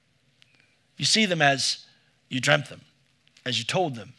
You 0.96 1.04
see 1.04 1.26
them 1.26 1.40
as 1.40 1.86
you 2.28 2.40
dreamt 2.40 2.70
them, 2.70 2.80
as 3.44 3.60
you 3.60 3.64
told 3.64 3.94
them. 3.94 4.14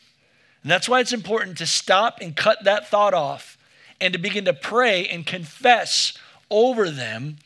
And 0.64 0.72
that's 0.72 0.88
why 0.88 1.02
it's 1.02 1.12
important 1.12 1.58
to 1.58 1.66
stop 1.66 2.20
and 2.22 2.38
cut 2.38 2.64
that 2.64 2.88
thought 2.88 3.14
off 3.14 3.57
and 4.00 4.14
to 4.14 4.20
begin 4.20 4.46
to 4.46 4.54
pray 4.54 5.08
and 5.08 5.26
confess 5.26 6.18
over 6.50 6.90
them 6.90 7.38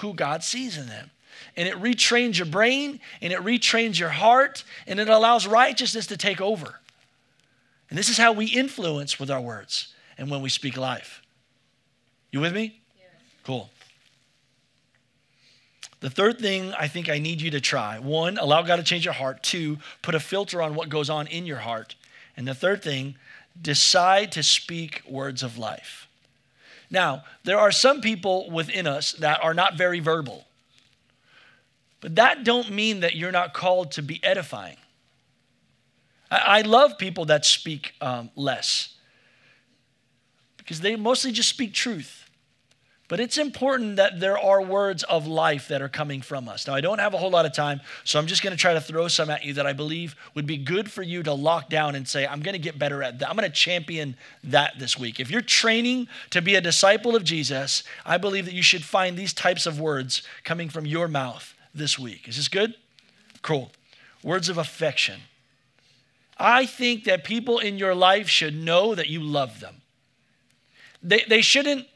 who 0.00 0.14
God 0.14 0.42
sees 0.42 0.78
in 0.78 0.86
them. 0.86 1.10
And 1.56 1.68
it 1.68 1.74
retrains 1.74 2.38
your 2.38 2.46
brain 2.46 3.00
and 3.20 3.32
it 3.32 3.40
retrains 3.40 3.98
your 3.98 4.10
heart 4.10 4.64
and 4.86 5.00
it 5.00 5.08
allows 5.08 5.46
righteousness 5.46 6.06
to 6.08 6.16
take 6.16 6.40
over. 6.40 6.78
And 7.90 7.98
this 7.98 8.08
is 8.08 8.18
how 8.18 8.32
we 8.32 8.46
influence 8.46 9.18
with 9.18 9.30
our 9.30 9.40
words 9.40 9.94
and 10.16 10.30
when 10.30 10.42
we 10.42 10.48
speak 10.48 10.76
life. 10.76 11.22
You 12.30 12.40
with 12.40 12.54
me? 12.54 12.80
Yeah. 12.96 13.04
Cool. 13.44 13.70
The 16.00 16.10
third 16.10 16.38
thing 16.38 16.72
I 16.78 16.86
think 16.86 17.08
I 17.08 17.18
need 17.18 17.40
you 17.40 17.50
to 17.52 17.60
try 17.60 17.98
one, 17.98 18.38
allow 18.38 18.62
God 18.62 18.76
to 18.76 18.82
change 18.82 19.04
your 19.04 19.14
heart. 19.14 19.42
Two, 19.42 19.78
put 20.02 20.14
a 20.14 20.20
filter 20.20 20.62
on 20.62 20.74
what 20.74 20.88
goes 20.88 21.10
on 21.10 21.26
in 21.26 21.44
your 21.44 21.58
heart. 21.58 21.96
And 22.36 22.46
the 22.46 22.54
third 22.54 22.82
thing, 22.82 23.16
decide 23.60 24.32
to 24.32 24.42
speak 24.42 25.02
words 25.08 25.42
of 25.42 25.58
life. 25.58 26.08
Now, 26.90 27.24
there 27.44 27.58
are 27.58 27.72
some 27.72 28.00
people 28.00 28.50
within 28.50 28.86
us 28.86 29.12
that 29.12 29.42
are 29.42 29.54
not 29.54 29.76
very 29.76 30.00
verbal. 30.00 30.46
But 32.00 32.16
that 32.16 32.44
don't 32.44 32.70
mean 32.70 33.00
that 33.00 33.16
you're 33.16 33.32
not 33.32 33.52
called 33.52 33.92
to 33.92 34.02
be 34.02 34.22
edifying. 34.22 34.76
I, 36.30 36.36
I 36.36 36.60
love 36.62 36.96
people 36.98 37.24
that 37.26 37.44
speak 37.44 37.94
um, 38.00 38.30
less 38.36 38.94
because 40.56 40.80
they 40.80 40.96
mostly 40.96 41.32
just 41.32 41.48
speak 41.48 41.72
truth. 41.72 42.27
But 43.08 43.20
it's 43.20 43.38
important 43.38 43.96
that 43.96 44.20
there 44.20 44.38
are 44.38 44.60
words 44.60 45.02
of 45.04 45.26
life 45.26 45.68
that 45.68 45.80
are 45.80 45.88
coming 45.88 46.20
from 46.20 46.46
us. 46.46 46.66
Now, 46.66 46.74
I 46.74 46.82
don't 46.82 46.98
have 46.98 47.14
a 47.14 47.16
whole 47.16 47.30
lot 47.30 47.46
of 47.46 47.54
time, 47.54 47.80
so 48.04 48.18
I'm 48.18 48.26
just 48.26 48.42
going 48.42 48.54
to 48.54 48.60
try 48.60 48.74
to 48.74 48.82
throw 48.82 49.08
some 49.08 49.30
at 49.30 49.44
you 49.44 49.54
that 49.54 49.66
I 49.66 49.72
believe 49.72 50.14
would 50.34 50.46
be 50.46 50.58
good 50.58 50.90
for 50.90 51.02
you 51.02 51.22
to 51.22 51.32
lock 51.32 51.70
down 51.70 51.94
and 51.94 52.06
say, 52.06 52.26
I'm 52.26 52.40
going 52.40 52.52
to 52.52 52.58
get 52.58 52.78
better 52.78 53.02
at 53.02 53.18
that. 53.18 53.30
I'm 53.30 53.36
going 53.36 53.48
to 53.48 53.54
champion 53.54 54.14
that 54.44 54.74
this 54.78 54.98
week. 54.98 55.20
If 55.20 55.30
you're 55.30 55.40
training 55.40 56.06
to 56.30 56.42
be 56.42 56.54
a 56.54 56.60
disciple 56.60 57.16
of 57.16 57.24
Jesus, 57.24 57.82
I 58.04 58.18
believe 58.18 58.44
that 58.44 58.54
you 58.54 58.62
should 58.62 58.84
find 58.84 59.16
these 59.16 59.32
types 59.32 59.64
of 59.64 59.80
words 59.80 60.22
coming 60.44 60.68
from 60.68 60.84
your 60.84 61.08
mouth 61.08 61.54
this 61.74 61.98
week. 61.98 62.28
Is 62.28 62.36
this 62.36 62.48
good? 62.48 62.74
Cool. 63.40 63.72
Words 64.22 64.50
of 64.50 64.58
affection. 64.58 65.20
I 66.36 66.66
think 66.66 67.04
that 67.04 67.24
people 67.24 67.58
in 67.58 67.78
your 67.78 67.94
life 67.94 68.28
should 68.28 68.54
know 68.54 68.94
that 68.94 69.08
you 69.08 69.22
love 69.22 69.60
them. 69.60 69.76
They, 71.02 71.24
they 71.26 71.40
shouldn't 71.40 71.86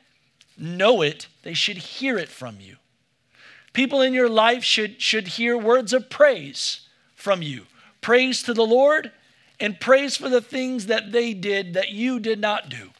know 0.62 1.02
it, 1.02 1.26
they 1.42 1.54
should 1.54 1.76
hear 1.76 2.16
it 2.16 2.28
from 2.28 2.58
you. 2.60 2.76
People 3.72 4.00
in 4.00 4.14
your 4.14 4.28
life 4.28 4.62
should, 4.62 5.00
should 5.00 5.28
hear 5.28 5.56
words 5.58 5.92
of 5.92 6.08
praise 6.08 6.88
from 7.14 7.42
you 7.42 7.66
praise 8.00 8.42
to 8.42 8.52
the 8.52 8.66
Lord 8.66 9.12
and 9.58 9.80
praise 9.80 10.16
for 10.16 10.28
the 10.28 10.40
things 10.40 10.86
that 10.86 11.12
they 11.12 11.32
did 11.32 11.72
that 11.74 11.90
you 11.90 12.18
did 12.20 12.40
not 12.40 12.68
do. 12.68 12.90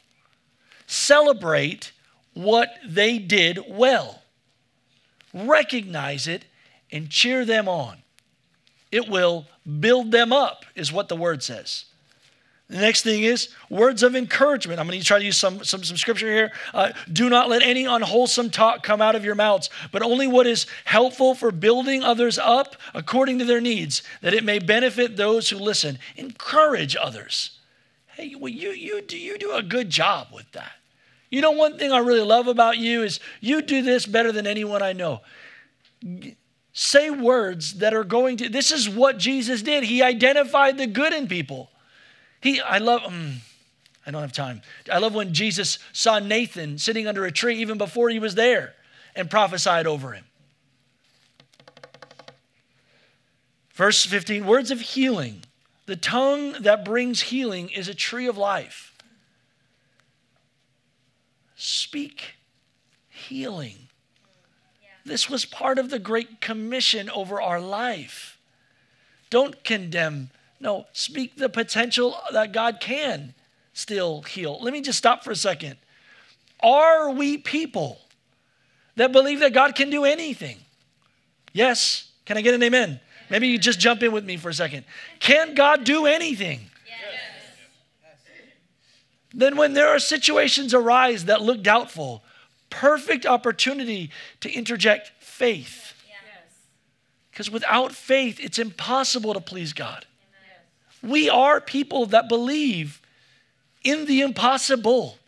Celebrate 0.87 1.92
what 2.35 2.70
they 2.87 3.18
did 3.18 3.59
well, 3.68 4.22
recognize 5.35 6.27
it, 6.27 6.44
and 6.90 7.11
cheer 7.11 7.44
them 7.44 7.68
on. 7.68 7.98
It 8.90 9.09
will 9.09 9.46
build 9.81 10.12
them 10.12 10.33
up, 10.33 10.64
is 10.75 10.92
what 10.92 11.09
the 11.09 11.16
word 11.16 11.42
says. 11.42 11.87
The 12.68 12.79
next 12.79 13.03
thing 13.03 13.22
is 13.22 13.51
words 13.68 14.03
of 14.03 14.16
encouragement. 14.16 14.81
I'm 14.81 14.87
going 14.87 14.98
to 14.98 15.05
try 15.05 15.18
to 15.18 15.25
use 15.25 15.37
some, 15.37 15.62
some, 15.62 15.85
some 15.85 15.98
scripture 15.98 16.31
here. 16.31 16.53
Uh, 16.72 16.92
Do 17.12 17.29
not 17.29 17.51
let 17.51 17.61
any 17.61 17.85
unwholesome 17.85 18.48
talk 18.48 18.83
come 18.83 19.03
out 19.03 19.14
of 19.14 19.25
your 19.25 19.35
mouths, 19.35 19.68
but 19.90 20.01
only 20.01 20.27
what 20.27 20.46
is 20.46 20.66
helpful 20.87 21.35
for 21.35 21.51
building 21.51 22.03
others 22.03 22.38
up 22.38 22.77
according 22.94 23.38
to 23.40 23.44
their 23.44 23.61
needs, 23.61 24.03
that 24.22 24.33
it 24.33 24.42
may 24.42 24.59
benefit 24.59 25.16
those 25.16 25.51
who 25.51 25.59
listen. 25.59 25.98
Encourage 26.16 26.96
others. 26.96 27.59
Hey, 28.16 28.35
well, 28.38 28.48
you, 28.48 28.70
you, 28.70 29.03
do, 29.03 29.18
you 29.18 29.37
do 29.37 29.53
a 29.53 29.62
good 29.62 29.90
job 29.90 30.29
with 30.33 30.51
that. 30.53 30.72
You 31.29 31.40
know, 31.40 31.51
one 31.51 31.79
thing 31.79 31.92
I 31.92 31.98
really 31.98 32.20
love 32.20 32.46
about 32.46 32.79
you 32.79 33.03
is 33.03 33.20
you 33.40 33.61
do 33.61 33.83
this 33.83 34.07
better 34.07 34.33
than 34.33 34.46
anyone 34.46 34.83
I 34.83 34.92
know. 34.92 35.20
Say 36.72 37.11
words 37.11 37.75
that 37.75 37.92
are 37.92 38.05
going 38.05 38.38
to, 38.38 38.48
this 38.48 38.70
is 38.70 38.88
what 38.88 39.18
Jesus 39.18 39.61
did. 39.62 39.85
He 39.85 40.03
identified 40.03 40.79
the 40.79 40.87
good 40.87 41.12
in 41.12 41.27
people. 41.27 41.70
He, 42.42 42.61
I 42.61 42.78
love, 42.78 43.02
um, 43.05 43.37
I 44.05 44.11
don't 44.11 44.20
have 44.20 44.33
time. 44.33 44.62
I 44.92 44.98
love 44.98 45.14
when 45.14 45.33
Jesus 45.33 45.78
saw 45.92 46.18
Nathan 46.18 46.76
sitting 46.76 47.07
under 47.07 47.24
a 47.24 47.33
tree 47.33 47.57
even 47.59 47.78
before 47.78 48.11
he 48.11 48.18
was 48.18 48.35
there 48.35 48.74
and 49.14 49.31
prophesied 49.31 49.87
over 49.87 50.12
him. 50.12 50.24
Verse 53.74 54.05
15 54.05 54.44
words 54.44 54.70
of 54.70 54.81
healing. 54.81 55.44
The 55.87 55.96
tongue 55.96 56.55
that 56.61 56.85
brings 56.85 57.22
healing 57.22 57.70
is 57.70 57.88
a 57.88 57.94
tree 57.94 58.26
of 58.26 58.37
life. 58.37 58.92
Speak 61.55 62.35
healing. 63.09 63.88
This 65.05 65.31
was 65.31 65.44
part 65.44 65.78
of 65.78 65.90
the 65.90 65.98
Great 65.98 66.40
Commission 66.40 67.09
over 67.11 67.40
our 67.40 67.61
life. 67.61 68.38
Don't 69.31 69.62
condemn 69.64 70.31
no, 70.62 70.87
speak 70.92 71.37
the 71.37 71.48
potential 71.48 72.16
that 72.33 72.53
God 72.53 72.79
can 72.81 73.35
still 73.75 74.22
heal. 74.22 74.59
Let 74.62 74.72
me 74.72 74.81
just 74.81 74.96
stop 74.96 75.25
for 75.25 75.33
a 75.33 75.37
second. 75.37 75.77
Are 76.61 77.11
we 77.11 77.37
people 77.37 77.98
that 78.94 79.11
believe 79.11 79.40
that 79.40 79.53
God 79.53 79.75
can 79.75 79.90
do 79.90 80.05
anything? 80.05 80.59
Yes. 81.53 82.11
Can 82.25 82.37
I 82.37 82.42
get 82.42 82.55
an 82.55 82.62
amen? 82.62 83.01
Maybe 83.29 83.48
you 83.48 83.59
just 83.59 83.81
jump 83.81 84.05
in 84.05 84.12
with 84.12 84.25
me 84.25 84.37
for 84.37 84.51
a 84.51 84.55
second. 84.55 84.85
Can 85.18 85.55
God 85.55 85.83
do 85.83 86.07
anything? 86.07 86.61
Yes. 86.87 88.12
Then, 89.35 89.57
when 89.57 89.72
there 89.72 89.88
are 89.88 89.98
situations 89.98 90.72
arise 90.72 91.25
that 91.25 91.42
look 91.42 91.62
doubtful, 91.62 92.22
perfect 92.70 93.27
opportunity 93.27 94.11
to 94.40 94.53
interject 94.53 95.11
faith. 95.18 95.94
Because 97.33 97.51
without 97.51 97.92
faith, 97.92 98.38
it's 98.38 98.59
impossible 98.59 99.33
to 99.35 99.40
please 99.40 99.72
God. 99.72 100.07
We 101.03 101.29
are 101.29 101.61
people 101.61 102.07
that 102.07 102.29
believe 102.29 103.01
in 103.83 104.07
the 104.07 104.21
impossible. 104.21 105.19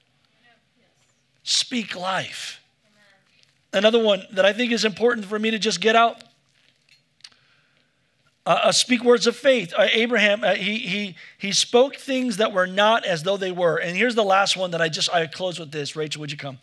Speak 1.43 1.95
life. 1.95 2.61
Another 3.73 4.03
one 4.03 4.23
that 4.33 4.45
I 4.45 4.53
think 4.53 4.73
is 4.73 4.85
important 4.85 5.27
for 5.27 5.39
me 5.39 5.51
to 5.51 5.59
just 5.59 5.81
get 5.81 5.97
out. 5.97 6.23
Uh, 8.47 8.61
uh, 8.65 8.73
speak 8.73 9.03
words 9.03 9.27
of 9.27 9.35
faith. 9.35 9.73
Uh, 9.77 9.89
Abraham, 9.93 10.45
uh, 10.45 10.55
he, 10.55 10.79
he, 10.79 11.17
he 11.39 11.51
spoke 11.51 11.97
things 11.97 12.37
that 12.37 12.53
were 12.53 12.67
not 12.67 13.05
as 13.05 13.23
though 13.23 13.39
they 13.39 13.51
were. 13.51 13.79
And 13.79 13.97
here's 13.97 14.15
the 14.15 14.25
last 14.25 14.57
one 14.57 14.71
that 14.73 14.83
I 14.83 14.89
just, 14.89 15.13
I 15.13 15.27
close 15.27 15.59
with 15.59 15.73
this. 15.73 15.97
Rachel, 15.97 16.21
would 16.21 16.31
you 16.31 16.37
come? 16.37 16.59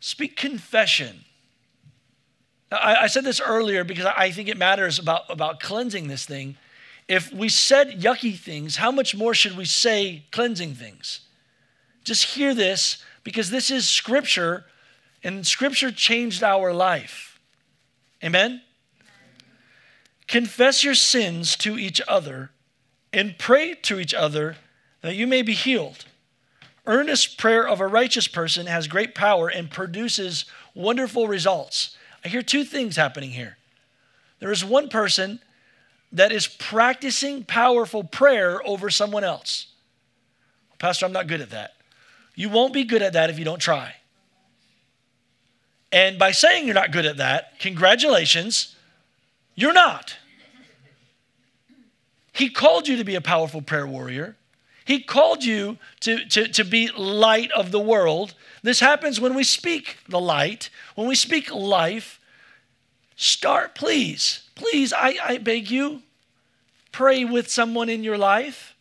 Speak 0.00 0.36
confession. 0.36 1.24
I, 2.70 2.96
I 3.02 3.06
said 3.06 3.24
this 3.24 3.40
earlier 3.40 3.84
because 3.84 4.06
I 4.06 4.32
think 4.32 4.48
it 4.48 4.56
matters 4.56 4.98
about, 4.98 5.22
about 5.28 5.60
cleansing 5.60 6.08
this 6.08 6.26
thing. 6.26 6.56
If 7.08 7.32
we 7.32 7.48
said 7.48 8.00
yucky 8.00 8.36
things, 8.36 8.76
how 8.76 8.90
much 8.90 9.14
more 9.14 9.34
should 9.34 9.56
we 9.56 9.64
say 9.64 10.24
cleansing 10.32 10.74
things? 10.74 11.20
Just 12.04 12.34
hear 12.34 12.54
this 12.54 13.02
because 13.22 13.50
this 13.50 13.70
is 13.70 13.88
scripture 13.88 14.64
and 15.22 15.46
scripture 15.46 15.90
changed 15.90 16.42
our 16.42 16.72
life. 16.72 17.38
Amen? 18.22 18.62
Confess 20.26 20.82
your 20.82 20.94
sins 20.94 21.56
to 21.56 21.78
each 21.78 22.00
other 22.08 22.50
and 23.12 23.38
pray 23.38 23.74
to 23.74 24.00
each 24.00 24.14
other 24.14 24.56
that 25.02 25.14
you 25.14 25.26
may 25.26 25.42
be 25.42 25.54
healed. 25.54 26.04
Earnest 26.86 27.38
prayer 27.38 27.66
of 27.66 27.80
a 27.80 27.86
righteous 27.86 28.28
person 28.28 28.66
has 28.66 28.88
great 28.88 29.14
power 29.14 29.48
and 29.48 29.70
produces 29.70 30.44
wonderful 30.74 31.28
results. 31.28 31.96
I 32.24 32.28
hear 32.28 32.42
two 32.42 32.64
things 32.64 32.96
happening 32.96 33.30
here. 33.30 33.56
There 34.40 34.52
is 34.52 34.64
one 34.64 34.88
person 34.88 35.40
that 36.12 36.32
is 36.32 36.46
practicing 36.46 37.44
powerful 37.44 38.04
prayer 38.04 38.66
over 38.66 38.90
someone 38.90 39.24
else. 39.24 39.66
Pastor, 40.78 41.06
I'm 41.06 41.12
not 41.12 41.26
good 41.26 41.40
at 41.40 41.50
that. 41.50 41.74
You 42.34 42.48
won't 42.48 42.72
be 42.72 42.84
good 42.84 43.02
at 43.02 43.14
that 43.14 43.30
if 43.30 43.38
you 43.38 43.44
don't 43.44 43.58
try. 43.58 43.94
And 45.90 46.18
by 46.18 46.32
saying 46.32 46.66
you're 46.66 46.74
not 46.74 46.90
good 46.92 47.06
at 47.06 47.16
that, 47.16 47.58
congratulations, 47.58 48.76
you're 49.54 49.72
not. 49.72 50.16
He 52.32 52.50
called 52.50 52.86
you 52.86 52.96
to 52.98 53.04
be 53.04 53.14
a 53.14 53.22
powerful 53.22 53.62
prayer 53.62 53.86
warrior. 53.86 54.36
He 54.84 55.00
called 55.00 55.42
you 55.42 55.78
to, 56.00 56.24
to, 56.26 56.48
to 56.48 56.64
be 56.64 56.90
light 56.92 57.50
of 57.52 57.72
the 57.72 57.80
world. 57.80 58.34
This 58.62 58.80
happens 58.80 59.18
when 59.18 59.34
we 59.34 59.42
speak 59.42 59.96
the 60.08 60.20
light, 60.20 60.68
when 60.94 61.08
we 61.08 61.14
speak 61.14 61.52
life. 61.52 62.20
Start, 63.16 63.74
please 63.74 64.46
please, 64.56 64.92
I, 64.92 65.16
I 65.22 65.38
beg 65.38 65.70
you, 65.70 66.02
pray 66.90 67.24
with 67.24 67.48
someone 67.48 67.88
in 67.88 68.02
your 68.02 68.18
life. 68.18 68.74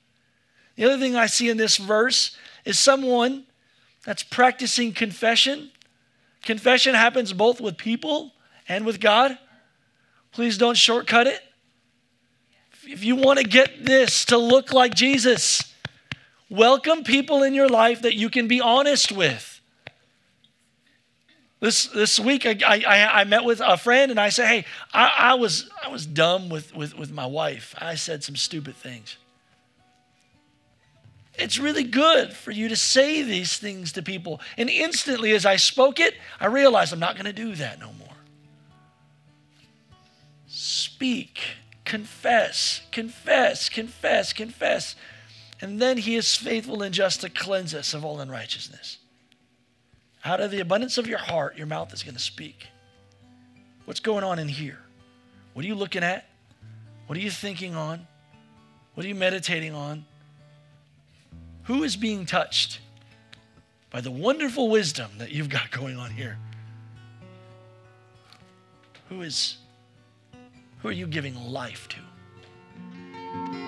The 0.76 0.86
other 0.86 0.98
thing 0.98 1.16
I 1.16 1.28
see 1.28 1.50
in 1.50 1.58
this 1.58 1.78
verse 1.78 2.36
is 2.64 2.80
someone 2.80 3.44
that's 4.06 4.24
practicing 4.24 4.94
confession. 4.94 5.70
Confession 6.42 6.96
happens 6.96 7.34
both 7.34 7.62
with 7.62 7.78
people 7.78 8.32
and 8.68 8.86
with 8.86 9.00
God. 9.00 9.38
Please 10.32 10.58
don't 10.58 10.78
shortcut 10.78 11.28
it. 11.28 11.42
If 12.88 13.04
you 13.04 13.16
want 13.16 13.40
to 13.40 13.46
get 13.46 13.86
this 13.86 14.26
to 14.26 14.38
look 14.38 14.74
like 14.74 14.94
Jesus, 14.94 15.74
welcome 16.50 17.04
people 17.04 17.42
in 17.44 17.54
your 17.54 17.70
life 17.70 18.02
that 18.04 18.16
you 18.16 18.30
can 18.30 18.48
be 18.48 18.62
honest 18.62 19.12
with. 19.12 19.55
This, 21.60 21.88
this 21.88 22.20
week, 22.20 22.46
I, 22.46 22.58
I, 22.68 23.22
I 23.22 23.24
met 23.24 23.44
with 23.44 23.62
a 23.64 23.78
friend 23.78 24.12
and 24.12 24.20
I 24.20 24.30
said, 24.30 24.48
Hey, 24.48 24.66
I, 24.94 25.14
I, 25.18 25.34
was, 25.36 25.70
I 25.84 25.88
was 25.88 26.06
dumb 26.06 26.50
with, 26.50 26.76
with, 26.76 26.98
with 26.98 27.12
my 27.12 27.26
wife. 27.26 27.74
I 27.78 27.96
said 27.96 28.24
some 28.24 28.36
stupid 28.36 28.76
things. 28.76 29.18
It's 31.38 31.58
really 31.58 31.84
good 31.84 32.34
for 32.34 32.52
you 32.52 32.70
to 32.70 32.76
say 32.76 33.22
these 33.22 33.58
things 33.58 33.92
to 33.94 34.02
people. 34.02 34.40
And 34.58 34.70
instantly, 34.70 35.32
as 35.34 35.46
I 35.46 35.58
spoke 35.58 36.00
it, 36.00 36.16
I 36.40 36.46
realized 36.48 36.94
I'm 36.94 37.00
not 37.00 37.16
going 37.16 37.26
to 37.26 37.34
do 37.34 37.56
that 37.56 37.80
no 37.80 37.92
more. 37.94 38.08
Speak, 40.48 41.40
confess, 41.84 42.82
confess, 42.92 43.68
confess, 43.68 44.32
confess. 44.32 44.96
And 45.62 45.82
then 45.82 45.98
he 45.98 46.16
is 46.16 46.36
faithful 46.36 46.82
and 46.82 46.94
just 46.94 47.22
to 47.22 47.30
cleanse 47.30 47.74
us 47.74 47.94
of 47.94 48.06
all 48.06 48.20
unrighteousness. 48.20 49.00
Out 50.26 50.42
of 50.42 50.52
the 50.52 50.60
abundance 50.60 50.98
of 50.98 51.08
your 51.08 51.20
heart, 51.20 51.58
your 51.58 51.68
mouth 51.68 51.94
is 51.94 52.04
going 52.04 52.16
to 52.16 52.22
speak. 52.22 52.68
What's 53.86 54.00
going 54.02 54.24
on 54.24 54.40
in 54.40 54.50
here? 54.50 54.80
What 55.54 55.64
are 55.64 55.68
you 55.68 55.76
looking 55.76 56.04
at? 56.04 56.26
What 57.08 57.18
are 57.18 57.22
you 57.22 57.32
thinking 57.32 57.76
on? 57.76 58.06
What 58.96 59.06
are 59.06 59.08
you 59.08 59.16
meditating 59.16 59.74
on? 59.74 60.06
Who 61.64 61.84
is 61.84 61.96
being 61.96 62.26
touched? 62.26 62.80
by 63.96 64.02
the 64.02 64.12
wonderful 64.12 64.68
wisdom 64.68 65.10
that 65.20 65.32
you've 65.32 65.48
got 65.48 65.72
going 65.72 65.96
on 65.96 66.12
here. 66.12 66.38
Who 69.08 69.22
is 69.22 69.56
who 70.82 70.90
are 70.90 70.92
you 70.92 71.08
giving 71.08 71.34
life 71.50 71.88
to? 71.88 73.65